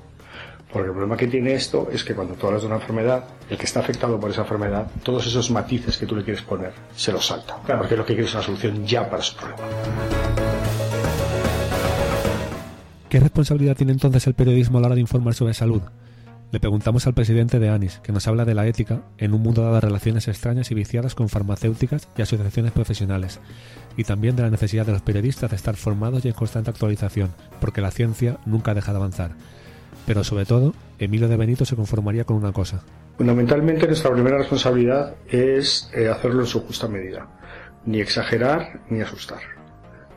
Porque 0.72 0.86
el 0.86 0.92
problema 0.92 1.16
que 1.16 1.26
tiene 1.26 1.52
esto 1.52 1.88
es 1.92 2.04
que 2.04 2.14
cuando 2.14 2.34
tú 2.34 2.46
hablas 2.46 2.62
de 2.62 2.68
una 2.68 2.76
enfermedad, 2.76 3.24
el 3.50 3.58
que 3.58 3.64
está 3.64 3.80
afectado 3.80 4.20
por 4.20 4.30
esa 4.30 4.42
enfermedad, 4.42 4.86
todos 5.02 5.26
esos 5.26 5.50
matices 5.50 5.98
que 5.98 6.06
tú 6.06 6.14
le 6.14 6.22
quieres 6.22 6.42
poner, 6.42 6.72
se 6.94 7.12
los 7.12 7.26
salta. 7.26 7.58
Claro, 7.66 7.80
porque 7.80 7.96
lo 7.96 8.06
que 8.06 8.14
quiere 8.14 8.28
es 8.28 8.34
una 8.34 8.42
solución 8.42 8.86
ya 8.86 9.10
para 9.10 9.22
su 9.22 9.36
problema. 9.36 9.62
¿Qué 13.08 13.20
responsabilidad 13.20 13.76
tiene 13.76 13.92
entonces 13.92 14.26
el 14.26 14.34
periodismo 14.34 14.78
a 14.78 14.80
la 14.80 14.86
hora 14.86 14.94
de 14.94 15.02
informar 15.02 15.34
sobre 15.34 15.52
salud? 15.52 15.82
Le 16.52 16.60
preguntamos 16.60 17.06
al 17.06 17.14
presidente 17.14 17.58
de 17.58 17.70
ANIS, 17.70 18.00
que 18.00 18.12
nos 18.12 18.28
habla 18.28 18.44
de 18.44 18.54
la 18.54 18.66
ética 18.66 19.00
en 19.16 19.32
un 19.32 19.40
mundo 19.40 19.62
dado 19.62 19.76
de 19.76 19.80
relaciones 19.80 20.28
extrañas 20.28 20.70
y 20.70 20.74
viciadas 20.74 21.14
con 21.14 21.30
farmacéuticas 21.30 22.10
y 22.14 22.20
asociaciones 22.20 22.72
profesionales, 22.72 23.40
y 23.96 24.04
también 24.04 24.36
de 24.36 24.42
la 24.42 24.50
necesidad 24.50 24.84
de 24.84 24.92
los 24.92 25.00
periodistas 25.00 25.48
de 25.48 25.56
estar 25.56 25.76
formados 25.76 26.26
y 26.26 26.28
en 26.28 26.34
constante 26.34 26.68
actualización, 26.68 27.30
porque 27.58 27.80
la 27.80 27.90
ciencia 27.90 28.36
nunca 28.44 28.74
deja 28.74 28.92
de 28.92 28.98
avanzar. 28.98 29.30
Pero 30.06 30.24
sobre 30.24 30.44
todo, 30.44 30.74
Emilio 30.98 31.26
de 31.26 31.38
Benito 31.38 31.64
se 31.64 31.74
conformaría 31.74 32.24
con 32.24 32.36
una 32.36 32.52
cosa. 32.52 32.82
Fundamentalmente 33.16 33.86
nuestra 33.86 34.12
primera 34.12 34.36
responsabilidad 34.36 35.14
es 35.30 35.90
eh, 35.94 36.10
hacerlo 36.10 36.42
en 36.42 36.46
su 36.48 36.60
justa 36.66 36.86
medida. 36.86 37.28
Ni 37.86 38.02
exagerar 38.02 38.82
ni 38.90 39.00
asustar. 39.00 39.40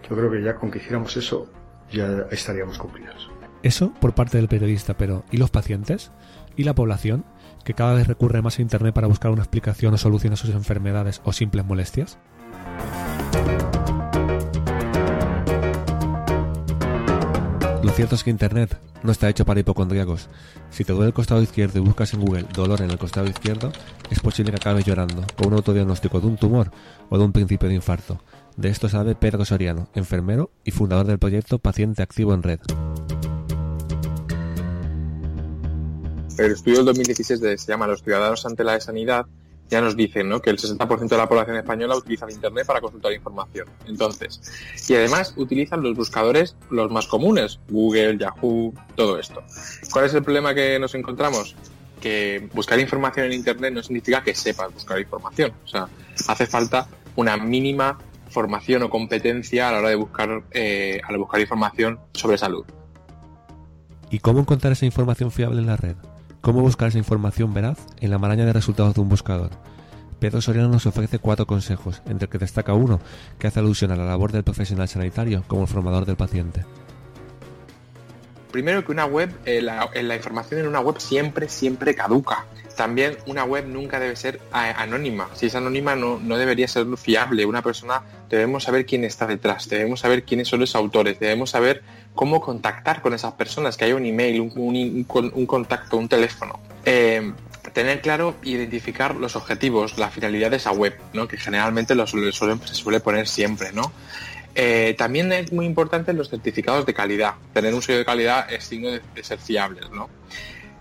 Yo 0.10 0.18
creo 0.18 0.30
que 0.30 0.44
ya 0.44 0.56
con 0.56 0.70
que 0.70 0.80
hiciéramos 0.80 1.16
eso 1.16 1.50
ya 1.90 2.26
estaríamos 2.30 2.78
cumplidos. 2.78 3.30
Eso 3.66 3.92
por 4.00 4.14
parte 4.14 4.38
del 4.38 4.48
periodista, 4.48 4.96
pero 4.96 5.26
¿y 5.32 5.38
los 5.38 5.50
pacientes? 5.50 6.12
¿Y 6.56 6.66
la 6.66 6.76
población? 6.76 7.26
que 7.64 7.74
cada 7.74 7.96
vez 7.96 8.06
recurre 8.06 8.44
más 8.44 8.60
a 8.60 8.62
Internet 8.62 8.94
para 8.94 9.08
buscar 9.08 9.32
una 9.32 9.42
explicación 9.42 9.92
o 9.96 9.98
solución 9.98 10.34
a 10.34 10.36
sus 10.36 10.52
enfermedades 10.52 11.20
o 11.24 11.34
simples 11.34 11.66
molestias? 11.66 12.20
Lo 17.82 17.92
cierto 17.92 18.14
es 18.14 18.24
que 18.24 18.30
Internet 18.30 18.80
no 19.02 19.12
está 19.12 19.30
hecho 19.30 19.46
para 19.46 19.60
hipocondríacos. 19.60 20.30
Si 20.70 20.84
te 20.84 20.94
duele 20.94 21.08
el 21.08 21.14
costado 21.14 21.42
izquierdo 21.42 21.80
y 21.80 21.82
buscas 21.82 22.14
en 22.14 22.22
Google 22.22 22.46
dolor 22.54 22.82
en 22.82 22.92
el 22.92 23.00
costado 23.00 23.28
izquierdo, 23.28 23.72
es 24.12 24.20
posible 24.20 24.52
que 24.52 24.58
acabes 24.58 24.86
llorando 24.86 25.26
con 25.36 25.48
un 25.48 25.54
autodiagnóstico 25.56 26.22
de 26.22 26.28
un 26.28 26.38
tumor 26.38 26.70
o 27.10 27.18
de 27.18 27.24
un 27.24 27.32
principio 27.32 27.68
de 27.68 27.76
infarto. 27.76 28.22
De 28.58 28.70
esto 28.70 28.90
sabe 28.90 29.16
Pedro 29.16 29.44
Soriano, 29.44 29.90
enfermero 29.96 30.52
y 30.64 30.70
fundador 30.70 31.08
del 31.08 31.18
proyecto 31.18 31.58
Paciente 31.58 32.04
Activo 32.04 32.36
en 32.36 32.44
Red. 32.44 32.60
El 36.38 36.52
estudio 36.52 36.78
del 36.78 36.86
2016 36.88 37.40
de, 37.42 37.58
se 37.58 37.68
llama 37.68 37.88
Los 37.88 38.04
ciudadanos 38.04 38.46
ante 38.46 38.64
la 38.64 38.80
sanidad 38.80 39.26
ya 39.70 39.82
nos 39.82 39.96
dicen 39.96 40.30
¿no? 40.30 40.42
que 40.42 40.52
el 40.52 40.58
60% 40.58 41.08
de 41.08 41.18
la 41.18 41.28
población 41.28 41.58
española 41.58 41.96
utiliza 41.96 42.26
el 42.26 42.34
Internet 42.34 42.66
para 42.68 42.82
consultar 42.82 43.12
información. 43.14 43.68
Entonces, 43.88 44.40
y 44.88 44.94
además 44.94 45.34
utilizan 45.38 45.82
los 45.82 45.96
buscadores 45.96 46.56
los 46.70 46.92
más 46.92 47.08
comunes, 47.08 47.60
Google, 47.70 48.18
Yahoo, 48.18 48.74
todo 48.96 49.18
esto. 49.18 49.44
¿Cuál 49.92 50.06
es 50.06 50.14
el 50.14 50.24
problema 50.24 50.54
que 50.54 50.78
nos 50.80 50.94
encontramos? 50.94 51.56
Que 52.00 52.48
buscar 52.54 52.80
información 52.80 53.28
en 53.28 53.34
Internet 53.34 53.74
no 53.74 53.82
significa 53.82 54.24
que 54.24 54.36
sepas 54.36 54.72
buscar 54.74 55.00
información. 55.00 55.52
O 55.64 55.68
sea, 55.68 55.88
hace 56.28 56.46
falta 56.46 56.88
una 57.16 57.38
mínima 57.38 57.98
formación 58.30 58.84
o 58.84 58.90
competencia 58.90 59.70
a 59.70 59.72
la 59.72 59.80
hora 59.80 59.90
de 59.90 59.96
buscar, 59.96 60.44
eh, 60.52 61.02
a 61.04 61.18
buscar 61.18 61.42
información 61.42 62.00
sobre 62.14 62.38
salud. 62.38 62.66
¿Y 64.12 64.20
cómo 64.20 64.42
encontrar 64.42 64.74
esa 64.74 64.86
información 64.86 65.32
fiable 65.32 65.60
en 65.60 65.68
la 65.68 65.78
red? 65.78 65.96
¿Cómo 66.46 66.62
buscar 66.62 66.90
esa 66.90 67.00
información 67.00 67.56
veraz 67.56 67.80
en 68.02 68.12
la 68.12 68.20
maraña 68.20 68.46
de 68.46 68.54
resultados 68.54 68.94
de 68.94 69.02
un 69.02 69.10
buscador? 69.10 69.50
Pedro 70.20 70.42
Soriano 70.42 70.70
nos 70.70 70.86
ofrece 70.86 71.18
cuatro 71.18 71.48
consejos, 71.48 72.04
entre 72.06 72.30
que 72.30 72.38
destaca 72.38 72.76
uno 72.76 73.00
que 73.40 73.48
hace 73.48 73.62
alusión 73.62 73.90
a 73.90 73.96
la 73.96 74.06
labor 74.06 74.32
del 74.32 74.44
profesional 74.44 74.88
sanitario 74.88 75.44
como 75.48 75.64
el 75.64 75.68
formador 75.68 76.06
del 76.06 76.18
paciente. 76.18 76.64
Primero 78.52 78.86
que 78.86 78.92
una 78.92 79.06
web, 79.06 79.36
eh, 79.46 79.60
la, 79.60 79.90
eh, 79.96 80.04
la, 80.04 80.16
información 80.16 80.62
en 80.62 80.68
una 80.68 80.82
web 80.82 81.00
siempre, 81.00 81.50
siempre 81.50 81.96
caduca. 81.96 82.46
También 82.78 83.18
una 83.26 83.44
web 83.44 83.66
nunca 83.68 84.00
debe 84.00 84.16
ser 84.16 84.40
anónima. 84.52 85.30
Si 85.34 85.48
es 85.48 85.56
anónima 85.56 85.96
no, 85.96 86.20
no 86.20 86.38
debería 86.38 86.68
ser 86.68 86.86
fiable. 86.96 87.48
Una 87.48 87.64
persona 87.64 88.04
debemos 88.30 88.66
saber 88.66 88.86
quién 88.86 89.04
está 89.04 89.26
detrás, 89.26 89.68
debemos 89.68 90.02
saber 90.02 90.24
quiénes 90.24 90.48
son 90.48 90.60
los 90.60 90.76
autores, 90.76 91.20
debemos 91.20 91.50
saber 91.50 91.82
cómo 92.16 92.42
contactar 92.42 93.02
con 93.02 93.14
esas 93.14 93.34
personas, 93.34 93.78
que 93.78 93.86
haya 93.86 93.96
un 93.96 94.06
email, 94.06 94.40
un, 94.40 95.04
contacto, 95.04 95.98
un 95.98 96.08
teléfono. 96.08 96.60
Eh, 96.86 97.34
tener 97.74 98.02
claro 98.02 98.36
e 98.44 98.52
identificar 98.52 99.16
los 99.16 99.36
objetivos, 99.36 99.98
la 99.98 100.10
finalidad 100.10 100.50
de 100.50 100.58
esa 100.58 100.72
web, 100.72 100.98
¿no? 101.14 101.28
que 101.28 101.38
generalmente 101.38 101.94
lo 101.94 102.08
suele, 102.08 102.32
se 102.32 102.74
suele 102.74 103.00
poner 103.02 103.28
siempre. 103.28 103.74
¿no? 103.74 103.92
Eh, 104.56 104.96
también 104.98 105.32
es 105.34 105.52
muy 105.52 105.66
importante 105.66 106.14
los 106.14 106.30
certificados 106.30 106.86
de 106.86 106.94
calidad. 106.94 107.34
Tener 107.54 107.74
un 107.74 107.82
sello 107.82 108.00
de 108.00 108.06
calidad 108.06 108.52
es 108.52 108.64
signo 108.64 108.90
de, 108.92 109.02
ser 109.24 109.40
fiables. 109.40 109.90
¿no? 109.92 110.10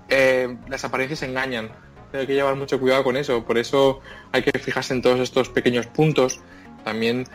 Eh, 0.08 0.56
las 0.68 0.84
apariencias 0.84 1.22
engañan. 1.22 1.68
Hay 2.12 2.28
que 2.28 2.34
llevar 2.34 2.54
mucho 2.54 2.78
cuidado 2.78 3.02
con 3.02 3.16
eso. 3.16 3.44
Por 3.44 3.58
eso 3.58 4.00
hay 4.30 4.42
que 4.42 4.56
fijarse 4.60 4.94
en 4.94 5.02
todos 5.02 5.18
estos 5.18 5.48
pequeños 5.48 5.86
puntos. 5.86 6.40
También 6.84 7.26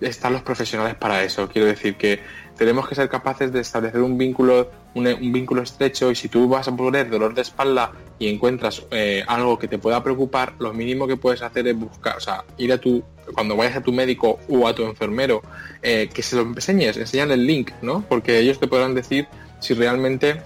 están 0.00 0.32
los 0.32 0.42
profesionales 0.42 0.94
para 0.94 1.22
eso. 1.24 1.48
Quiero 1.48 1.66
decir 1.66 1.96
que 1.96 2.20
tenemos 2.56 2.88
que 2.88 2.94
ser 2.94 3.08
capaces 3.08 3.52
de 3.52 3.60
establecer 3.60 4.00
un 4.00 4.18
vínculo, 4.18 4.70
un, 4.94 5.04
vínculo 5.32 5.62
estrecho 5.62 6.10
y 6.10 6.14
si 6.14 6.28
tú 6.28 6.48
vas 6.48 6.66
a 6.68 6.76
poner 6.76 7.08
dolor 7.08 7.34
de 7.34 7.42
espalda 7.42 7.92
y 8.18 8.28
encuentras 8.28 8.82
eh, 8.90 9.22
algo 9.26 9.58
que 9.58 9.68
te 9.68 9.78
pueda 9.78 10.02
preocupar, 10.02 10.54
lo 10.58 10.72
mínimo 10.72 11.06
que 11.06 11.16
puedes 11.16 11.42
hacer 11.42 11.68
es 11.68 11.78
buscar, 11.78 12.16
o 12.16 12.20
sea, 12.20 12.44
ir 12.56 12.72
a 12.72 12.78
tu, 12.78 13.02
cuando 13.32 13.56
vayas 13.56 13.76
a 13.76 13.80
tu 13.80 13.92
médico 13.92 14.40
o 14.48 14.66
a 14.66 14.74
tu 14.74 14.84
enfermero, 14.84 15.42
eh, 15.82 16.08
que 16.12 16.22
se 16.22 16.36
lo 16.36 16.42
enseñes, 16.42 16.96
enseñan 16.96 17.30
el 17.30 17.46
link, 17.46 17.70
¿no? 17.80 18.04
Porque 18.08 18.38
ellos 18.38 18.58
te 18.58 18.66
podrán 18.66 18.94
decir 18.94 19.28
si 19.60 19.74
realmente 19.74 20.42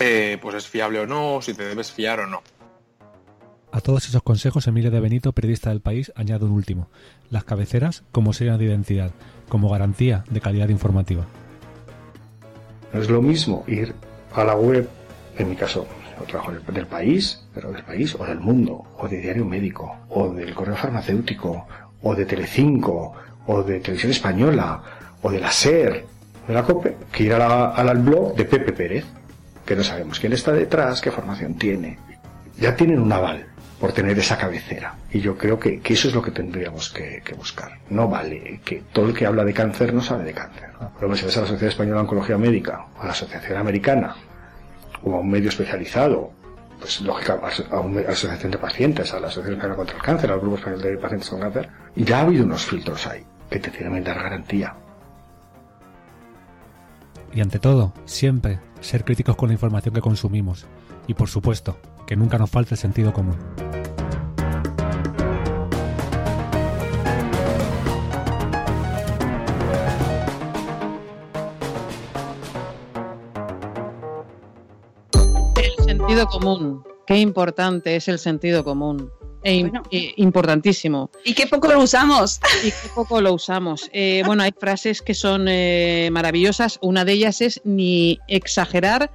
eh, 0.00 0.38
pues 0.40 0.54
es 0.54 0.68
fiable 0.68 1.00
o 1.00 1.06
no, 1.06 1.42
si 1.42 1.54
te 1.54 1.64
debes 1.64 1.90
fiar 1.90 2.20
o 2.20 2.26
no. 2.26 2.42
A 3.70 3.82
todos 3.82 4.08
esos 4.08 4.22
consejos, 4.22 4.66
Emilio 4.66 4.90
de 4.90 4.98
Benito, 4.98 5.32
periodista 5.32 5.68
del 5.68 5.80
país, 5.80 6.10
añade 6.16 6.46
un 6.46 6.52
último. 6.52 6.88
Las 7.30 7.44
cabeceras 7.44 8.02
como 8.12 8.32
señal 8.32 8.58
de 8.58 8.64
identidad, 8.64 9.10
como 9.48 9.68
garantía 9.68 10.24
de 10.30 10.40
calidad 10.40 10.70
informativa. 10.70 11.26
No 12.92 13.02
es 13.02 13.10
lo 13.10 13.20
mismo 13.20 13.64
ir 13.66 13.94
a 14.34 14.42
la 14.44 14.56
web, 14.56 14.88
en 15.36 15.50
mi 15.50 15.54
caso, 15.54 15.86
yo 16.18 16.24
trabajo 16.24 16.52
del 16.52 16.86
país, 16.86 17.46
pero 17.54 17.70
del 17.70 17.84
país 17.84 18.14
o 18.18 18.24
del 18.24 18.40
mundo, 18.40 18.84
o 18.96 19.06
de 19.06 19.20
Diario 19.20 19.44
Médico, 19.44 19.94
o 20.08 20.32
del 20.32 20.54
Correo 20.54 20.74
Farmacéutico, 20.74 21.66
o 22.02 22.14
de 22.14 22.24
Telecinco, 22.24 23.12
o 23.46 23.62
de 23.62 23.80
Televisión 23.80 24.12
Española, 24.12 24.82
o 25.20 25.30
de 25.30 25.40
la 25.40 25.50
SER, 25.50 26.06
de 26.46 26.54
la 26.54 26.62
COPE, 26.62 26.96
que 27.12 27.24
ir 27.24 27.34
al 27.34 27.98
blog 27.98 28.34
de 28.34 28.46
Pepe 28.46 28.72
Pérez, 28.72 29.04
que 29.66 29.76
no 29.76 29.84
sabemos 29.84 30.18
quién 30.18 30.32
está 30.32 30.52
detrás, 30.52 31.02
qué 31.02 31.10
formación 31.10 31.54
tiene. 31.54 31.98
Ya 32.58 32.74
tienen 32.74 33.00
un 33.00 33.12
aval 33.12 33.46
por 33.80 33.92
tener 33.92 34.18
esa 34.18 34.36
cabecera. 34.36 34.94
Y 35.12 35.20
yo 35.20 35.36
creo 35.36 35.58
que, 35.58 35.80
eso 35.84 36.08
es 36.08 36.14
lo 36.14 36.22
que 36.22 36.30
tendríamos 36.30 36.90
que, 36.90 37.22
buscar. 37.36 37.78
No 37.90 38.08
vale 38.08 38.60
que 38.64 38.82
todo 38.92 39.06
el 39.08 39.14
que 39.14 39.26
habla 39.26 39.44
de 39.44 39.54
cáncer 39.54 39.94
no 39.94 40.00
sabe 40.00 40.24
de 40.24 40.32
cáncer. 40.32 40.70
Pero 40.98 41.14
si 41.16 41.24
ves 41.24 41.36
a 41.36 41.42
la 41.42 41.46
Sociedad 41.46 41.70
Española 41.70 41.96
de 41.96 42.02
Oncología 42.02 42.38
Médica, 42.38 42.86
o 42.98 43.02
a 43.02 43.06
la 43.06 43.12
Asociación 43.12 43.58
Americana, 43.58 44.16
o 45.02 45.14
a 45.14 45.20
un 45.20 45.30
medio 45.30 45.48
especializado, 45.48 46.32
pues 46.80 47.00
lógica, 47.00 47.40
a, 47.70 47.80
una 47.80 48.00
asociación 48.02 48.52
de 48.52 48.58
pacientes, 48.58 49.12
a 49.14 49.20
la 49.20 49.28
Asociación 49.28 49.54
Española 49.54 49.76
contra 49.76 49.96
el 49.96 50.02
Cáncer, 50.02 50.32
al 50.32 50.40
Grupo 50.40 50.56
Español 50.56 50.82
de 50.82 50.96
Pacientes 50.98 51.30
con 51.30 51.40
Cáncer, 51.40 51.68
ya 51.94 52.18
ha 52.18 52.22
habido 52.22 52.44
unos 52.44 52.64
filtros 52.64 53.06
ahí 53.06 53.24
que 53.50 53.58
te 53.58 53.70
tienen 53.70 53.94
que 53.94 54.10
dar 54.10 54.22
garantía. 54.22 54.74
Y 57.32 57.40
ante 57.40 57.58
todo, 57.58 57.92
siempre 58.04 58.58
ser 58.80 59.04
críticos 59.04 59.36
con 59.36 59.48
la 59.48 59.52
información 59.54 59.94
que 59.94 60.00
consumimos. 60.00 60.66
Y 61.06 61.14
por 61.14 61.28
supuesto, 61.28 61.78
que 62.08 62.16
nunca 62.16 62.38
nos 62.38 62.48
falte 62.48 62.74
el 62.74 62.78
sentido 62.78 63.12
común. 63.12 63.36
Sentido 75.84 76.26
común. 76.28 76.82
Qué 77.06 77.18
importante 77.18 77.94
es 77.94 78.08
el 78.08 78.18
sentido 78.18 78.64
común. 78.64 79.10
E 79.42 79.70
eh, 79.90 80.14
importantísimo. 80.16 81.10
Y 81.26 81.34
qué 81.34 81.46
poco 81.46 81.68
lo 81.68 81.78
usamos. 81.80 82.40
Y 82.64 82.70
qué 82.70 82.88
poco 82.94 83.20
lo 83.20 83.34
usamos. 83.34 83.90
Eh, 83.92 84.22
bueno, 84.24 84.42
hay 84.42 84.52
frases 84.58 85.02
que 85.02 85.12
son 85.12 85.46
eh, 85.46 86.08
maravillosas. 86.10 86.78
Una 86.80 87.04
de 87.04 87.12
ellas 87.12 87.42
es 87.42 87.60
ni 87.64 88.18
exagerar 88.28 89.10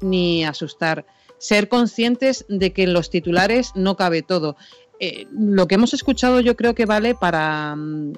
ni 0.00 0.44
asustar. 0.44 1.04
Ser 1.38 1.68
conscientes 1.68 2.44
de 2.48 2.72
que 2.72 2.84
en 2.84 2.92
los 2.92 3.10
titulares 3.10 3.72
no 3.74 3.96
cabe 3.96 4.22
todo. 4.22 4.56
lo 5.32 5.68
que 5.68 5.76
hemos 5.76 5.94
escuchado 5.94 6.40
yo 6.40 6.56
creo 6.56 6.74
que 6.74 6.84
vale 6.84 7.14
para 7.14 7.76
mm, 7.76 8.12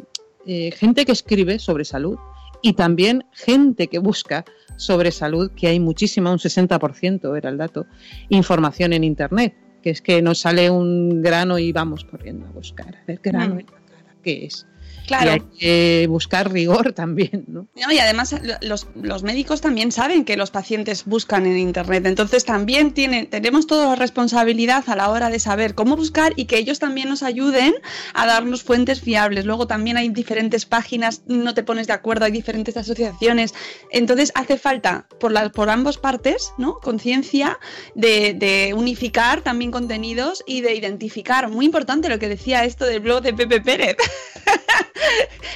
gente 0.72 1.04
que 1.04 1.12
escribe 1.12 1.58
sobre 1.58 1.84
salud 1.84 2.18
y 2.62 2.74
también 2.74 3.24
gente 3.32 3.88
que 3.88 3.98
busca 3.98 4.44
sobre 4.76 5.10
salud, 5.10 5.50
que 5.54 5.68
hay 5.68 5.80
muchísima, 5.80 6.32
un 6.32 6.38
60% 6.38 7.36
era 7.36 7.50
el 7.50 7.58
dato, 7.58 7.86
información 8.28 8.92
en 8.92 9.04
Internet, 9.04 9.54
que 9.82 9.90
es 9.90 10.02
que 10.02 10.22
nos 10.22 10.40
sale 10.40 10.70
un 10.70 11.22
grano 11.22 11.58
y 11.58 11.72
vamos 11.72 12.04
corriendo 12.04 12.46
a 12.46 12.50
buscar, 12.50 12.96
a 12.96 13.04
ver 13.06 13.20
grano 13.22 13.58
en 13.58 13.66
la 13.66 13.80
cara, 13.86 14.16
¿qué 14.22 14.46
es? 14.46 14.66
Claro. 15.10 15.26
Y 15.26 15.28
hay 15.30 15.40
que 15.58 16.06
buscar 16.06 16.52
rigor 16.52 16.92
también, 16.94 17.44
¿no? 17.48 17.66
y 17.74 17.98
además 17.98 18.32
los, 18.60 18.86
médicos 19.24 19.60
también 19.60 19.90
saben 19.90 20.24
que 20.24 20.36
los 20.36 20.52
pacientes 20.52 21.04
buscan 21.04 21.46
en 21.46 21.58
Internet, 21.58 22.06
entonces 22.06 22.44
también 22.44 22.92
tienen, 22.92 23.28
tenemos 23.28 23.66
toda 23.66 23.88
la 23.88 23.96
responsabilidad 23.96 24.84
a 24.86 24.94
la 24.94 25.10
hora 25.10 25.28
de 25.28 25.40
saber 25.40 25.74
cómo 25.74 25.96
buscar 25.96 26.32
y 26.36 26.44
que 26.44 26.58
ellos 26.58 26.78
también 26.78 27.08
nos 27.08 27.24
ayuden 27.24 27.74
a 28.14 28.24
darnos 28.24 28.62
fuentes 28.62 29.00
fiables. 29.00 29.46
Luego 29.46 29.66
también 29.66 29.96
hay 29.96 30.10
diferentes 30.10 30.64
páginas, 30.64 31.22
no 31.26 31.54
te 31.54 31.64
pones 31.64 31.88
de 31.88 31.92
acuerdo, 31.92 32.26
hay 32.26 32.30
diferentes 32.30 32.76
asociaciones, 32.76 33.52
entonces 33.90 34.30
hace 34.36 34.58
falta 34.58 35.08
por, 35.18 35.32
la, 35.32 35.50
por 35.50 35.70
ambas 35.70 35.98
partes, 35.98 36.52
¿no? 36.56 36.74
Conciencia 36.74 37.58
de, 37.96 38.32
de 38.34 38.74
unificar 38.74 39.40
también 39.40 39.72
contenidos 39.72 40.44
y 40.46 40.60
de 40.60 40.72
identificar. 40.72 41.48
Muy 41.48 41.64
importante 41.64 42.08
lo 42.08 42.20
que 42.20 42.28
decía 42.28 42.64
esto 42.64 42.84
del 42.84 43.00
blog 43.00 43.22
de 43.22 43.34
Pepe 43.34 43.60
Pérez. 43.60 43.96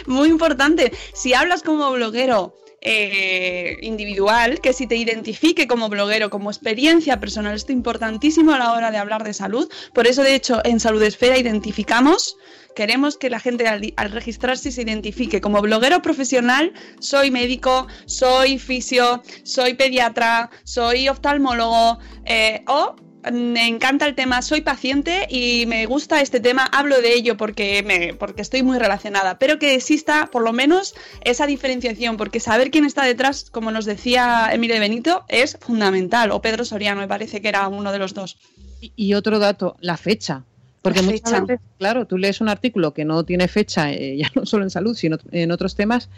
Muy 0.06 0.28
importante. 0.28 0.92
Si 1.12 1.34
hablas 1.34 1.62
como 1.62 1.90
bloguero 1.92 2.54
eh, 2.86 3.78
individual, 3.80 4.60
que 4.60 4.74
si 4.74 4.86
te 4.86 4.96
identifique 4.96 5.66
como 5.66 5.88
bloguero, 5.88 6.28
como 6.28 6.50
experiencia 6.50 7.18
personal, 7.18 7.54
esto 7.54 7.72
es 7.72 7.76
importantísimo 7.76 8.52
a 8.52 8.58
la 8.58 8.72
hora 8.72 8.90
de 8.90 8.98
hablar 8.98 9.24
de 9.24 9.32
salud. 9.32 9.70
Por 9.94 10.06
eso, 10.06 10.22
de 10.22 10.34
hecho, 10.34 10.60
en 10.64 10.80
Salud 10.80 11.02
Esfera 11.02 11.38
identificamos, 11.38 12.36
queremos 12.76 13.16
que 13.16 13.30
la 13.30 13.40
gente 13.40 13.66
al, 13.68 14.10
registrarse 14.10 14.70
se 14.70 14.82
identifique 14.82 15.40
como 15.40 15.62
bloguero 15.62 16.02
profesional, 16.02 16.74
soy 16.98 17.30
médico, 17.30 17.86
soy 18.04 18.58
fisio, 18.58 19.22
soy 19.44 19.72
pediatra, 19.74 20.50
soy 20.64 21.08
oftalmólogo 21.08 21.98
eh, 22.26 22.64
o 22.66 22.96
me 23.32 23.66
encanta 23.66 24.06
el 24.06 24.14
tema, 24.14 24.42
soy 24.42 24.60
paciente 24.60 25.26
y 25.30 25.66
me 25.66 25.86
gusta 25.86 26.20
este 26.20 26.40
tema, 26.40 26.64
hablo 26.64 27.00
de 27.00 27.14
ello 27.14 27.36
porque, 27.36 27.82
me, 27.82 28.14
porque 28.14 28.42
estoy 28.42 28.62
muy 28.62 28.78
relacionada, 28.78 29.38
pero 29.38 29.58
que 29.58 29.74
exista 29.74 30.28
por 30.30 30.42
lo 30.42 30.52
menos 30.52 30.94
esa 31.22 31.46
diferenciación, 31.46 32.16
porque 32.16 32.40
saber 32.40 32.70
quién 32.70 32.84
está 32.84 33.04
detrás, 33.04 33.50
como 33.50 33.70
nos 33.70 33.84
decía 33.84 34.50
Emilio 34.52 34.78
Benito, 34.78 35.24
es 35.28 35.58
fundamental, 35.60 36.30
o 36.30 36.42
Pedro 36.42 36.64
Soriano, 36.64 37.00
me 37.00 37.08
parece 37.08 37.40
que 37.40 37.48
era 37.48 37.68
uno 37.68 37.92
de 37.92 37.98
los 37.98 38.14
dos. 38.14 38.38
Y, 38.80 39.14
otro 39.14 39.38
dato, 39.38 39.76
la 39.80 39.96
fecha. 39.96 40.44
Porque 40.82 41.00
muchas 41.00 41.46
veces, 41.46 41.64
claro, 41.78 42.06
tú 42.06 42.18
lees 42.18 42.42
un 42.42 42.50
artículo 42.50 42.92
que 42.92 43.06
no 43.06 43.24
tiene 43.24 43.48
fecha, 43.48 43.90
eh, 43.90 44.16
ya 44.18 44.30
no 44.34 44.44
solo 44.44 44.64
en 44.64 44.70
salud, 44.70 44.94
sino 44.94 45.16
en 45.30 45.50
otros 45.50 45.74
temas, 45.74 46.10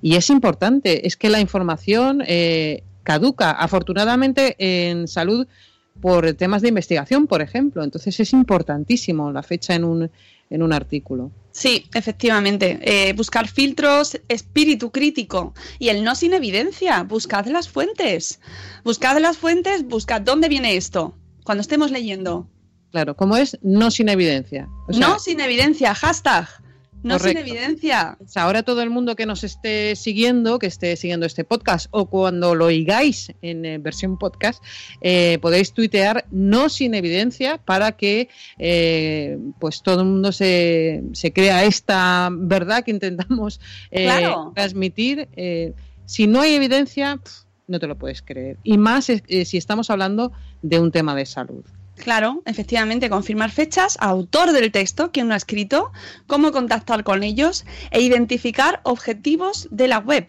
y 0.00 0.16
es 0.16 0.30
importante, 0.30 1.06
es 1.06 1.16
que 1.16 1.28
la 1.28 1.40
información 1.40 2.22
eh, 2.26 2.82
caduca. 3.02 3.50
Afortunadamente 3.52 4.56
en 4.58 5.06
salud 5.06 5.46
por 6.00 6.32
temas 6.34 6.62
de 6.62 6.68
investigación, 6.68 7.26
por 7.26 7.42
ejemplo. 7.42 7.82
Entonces 7.82 8.18
es 8.20 8.32
importantísimo 8.32 9.32
la 9.32 9.42
fecha 9.42 9.74
en 9.74 9.84
un, 9.84 10.10
en 10.50 10.62
un 10.62 10.72
artículo. 10.72 11.30
Sí, 11.52 11.86
efectivamente. 11.94 12.78
Eh, 12.82 13.12
buscar 13.12 13.48
filtros, 13.48 14.20
espíritu 14.28 14.90
crítico 14.90 15.54
y 15.78 15.88
el 15.88 16.02
no 16.04 16.14
sin 16.14 16.32
evidencia. 16.32 17.02
Buscad 17.04 17.46
las 17.46 17.68
fuentes. 17.68 18.40
Buscad 18.84 19.18
las 19.18 19.38
fuentes, 19.38 19.84
buscad 19.84 20.20
dónde 20.20 20.48
viene 20.48 20.76
esto. 20.76 21.16
Cuando 21.44 21.62
estemos 21.62 21.90
leyendo. 21.90 22.48
Claro, 22.90 23.16
¿cómo 23.16 23.36
es 23.36 23.58
no 23.62 23.90
sin 23.90 24.08
evidencia? 24.08 24.68
no 24.88 25.18
sin 25.18 25.40
evidencia, 25.40 25.94
hashtag. 25.94 26.48
No 27.04 27.18
sin 27.18 27.36
evidencia. 27.36 28.16
Ahora 28.34 28.62
todo 28.62 28.80
el 28.82 28.88
mundo 28.88 29.14
que 29.14 29.26
nos 29.26 29.44
esté 29.44 29.94
siguiendo, 29.94 30.58
que 30.58 30.66
esté 30.66 30.96
siguiendo 30.96 31.26
este 31.26 31.44
podcast 31.44 31.86
o 31.90 32.06
cuando 32.06 32.54
lo 32.54 32.64
oigáis 32.64 33.30
en 33.42 33.66
eh, 33.66 33.76
versión 33.76 34.18
podcast, 34.18 34.64
eh, 35.02 35.38
podéis 35.42 35.74
tuitear 35.74 36.24
no 36.30 36.70
sin 36.70 36.94
evidencia 36.94 37.58
para 37.58 37.92
que 37.92 38.30
eh, 38.58 39.38
pues 39.60 39.82
todo 39.82 40.00
el 40.00 40.06
mundo 40.06 40.32
se, 40.32 41.04
se, 41.12 41.30
crea 41.34 41.64
esta 41.64 42.30
verdad 42.32 42.82
que 42.82 42.92
intentamos 42.92 43.60
transmitir. 44.54 45.28
si 46.06 46.26
no 46.26 46.40
hay 46.40 46.54
evidencia, 46.54 47.20
no 47.66 47.78
te 47.78 47.86
lo 47.86 47.98
puedes 47.98 48.22
creer. 48.22 48.56
Y 48.64 48.78
más 48.78 49.04
si 49.04 49.56
estamos 49.58 49.90
hablando 49.90 50.32
de 50.62 50.80
un 50.80 50.90
tema 50.90 51.14
de 51.14 51.26
salud. 51.26 51.64
Claro, 51.96 52.42
efectivamente, 52.44 53.08
confirmar 53.08 53.50
fechas, 53.50 53.96
autor 54.00 54.52
del 54.52 54.72
texto, 54.72 55.12
quien 55.12 55.28
lo 55.28 55.34
ha 55.34 55.36
escrito, 55.36 55.92
cómo 56.26 56.52
contactar 56.52 57.04
con 57.04 57.22
ellos 57.22 57.64
e 57.90 58.02
identificar 58.02 58.80
objetivos 58.84 59.68
de 59.70 59.88
la 59.88 59.98
web. 59.98 60.26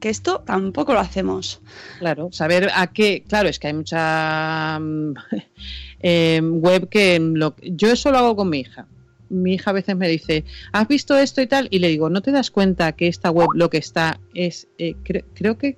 Que 0.00 0.10
esto 0.10 0.40
tampoco 0.40 0.92
lo 0.92 1.00
hacemos. 1.00 1.60
Claro, 1.98 2.30
saber 2.30 2.70
a 2.74 2.88
qué. 2.88 3.24
Claro, 3.26 3.48
es 3.48 3.58
que 3.58 3.68
hay 3.68 3.74
mucha 3.74 4.78
mm, 4.78 5.14
em, 6.00 6.60
web 6.60 6.88
que. 6.88 7.18
Lo, 7.18 7.56
yo 7.62 7.90
eso 7.90 8.10
lo 8.10 8.18
hago 8.18 8.36
con 8.36 8.48
mi 8.48 8.60
hija. 8.60 8.86
Mi 9.28 9.54
hija 9.54 9.70
a 9.70 9.74
veces 9.74 9.96
me 9.96 10.08
dice, 10.08 10.44
¿has 10.72 10.88
visto 10.88 11.16
esto 11.18 11.42
y 11.42 11.46
tal? 11.46 11.68
Y 11.70 11.80
le 11.80 11.88
digo, 11.88 12.10
¿no 12.10 12.22
te 12.22 12.30
das 12.30 12.50
cuenta 12.50 12.92
que 12.92 13.08
esta 13.08 13.30
web 13.30 13.48
lo 13.54 13.70
que 13.70 13.78
está 13.78 14.20
es. 14.34 14.68
Eh, 14.78 14.94
creo 15.34 15.58
que 15.58 15.76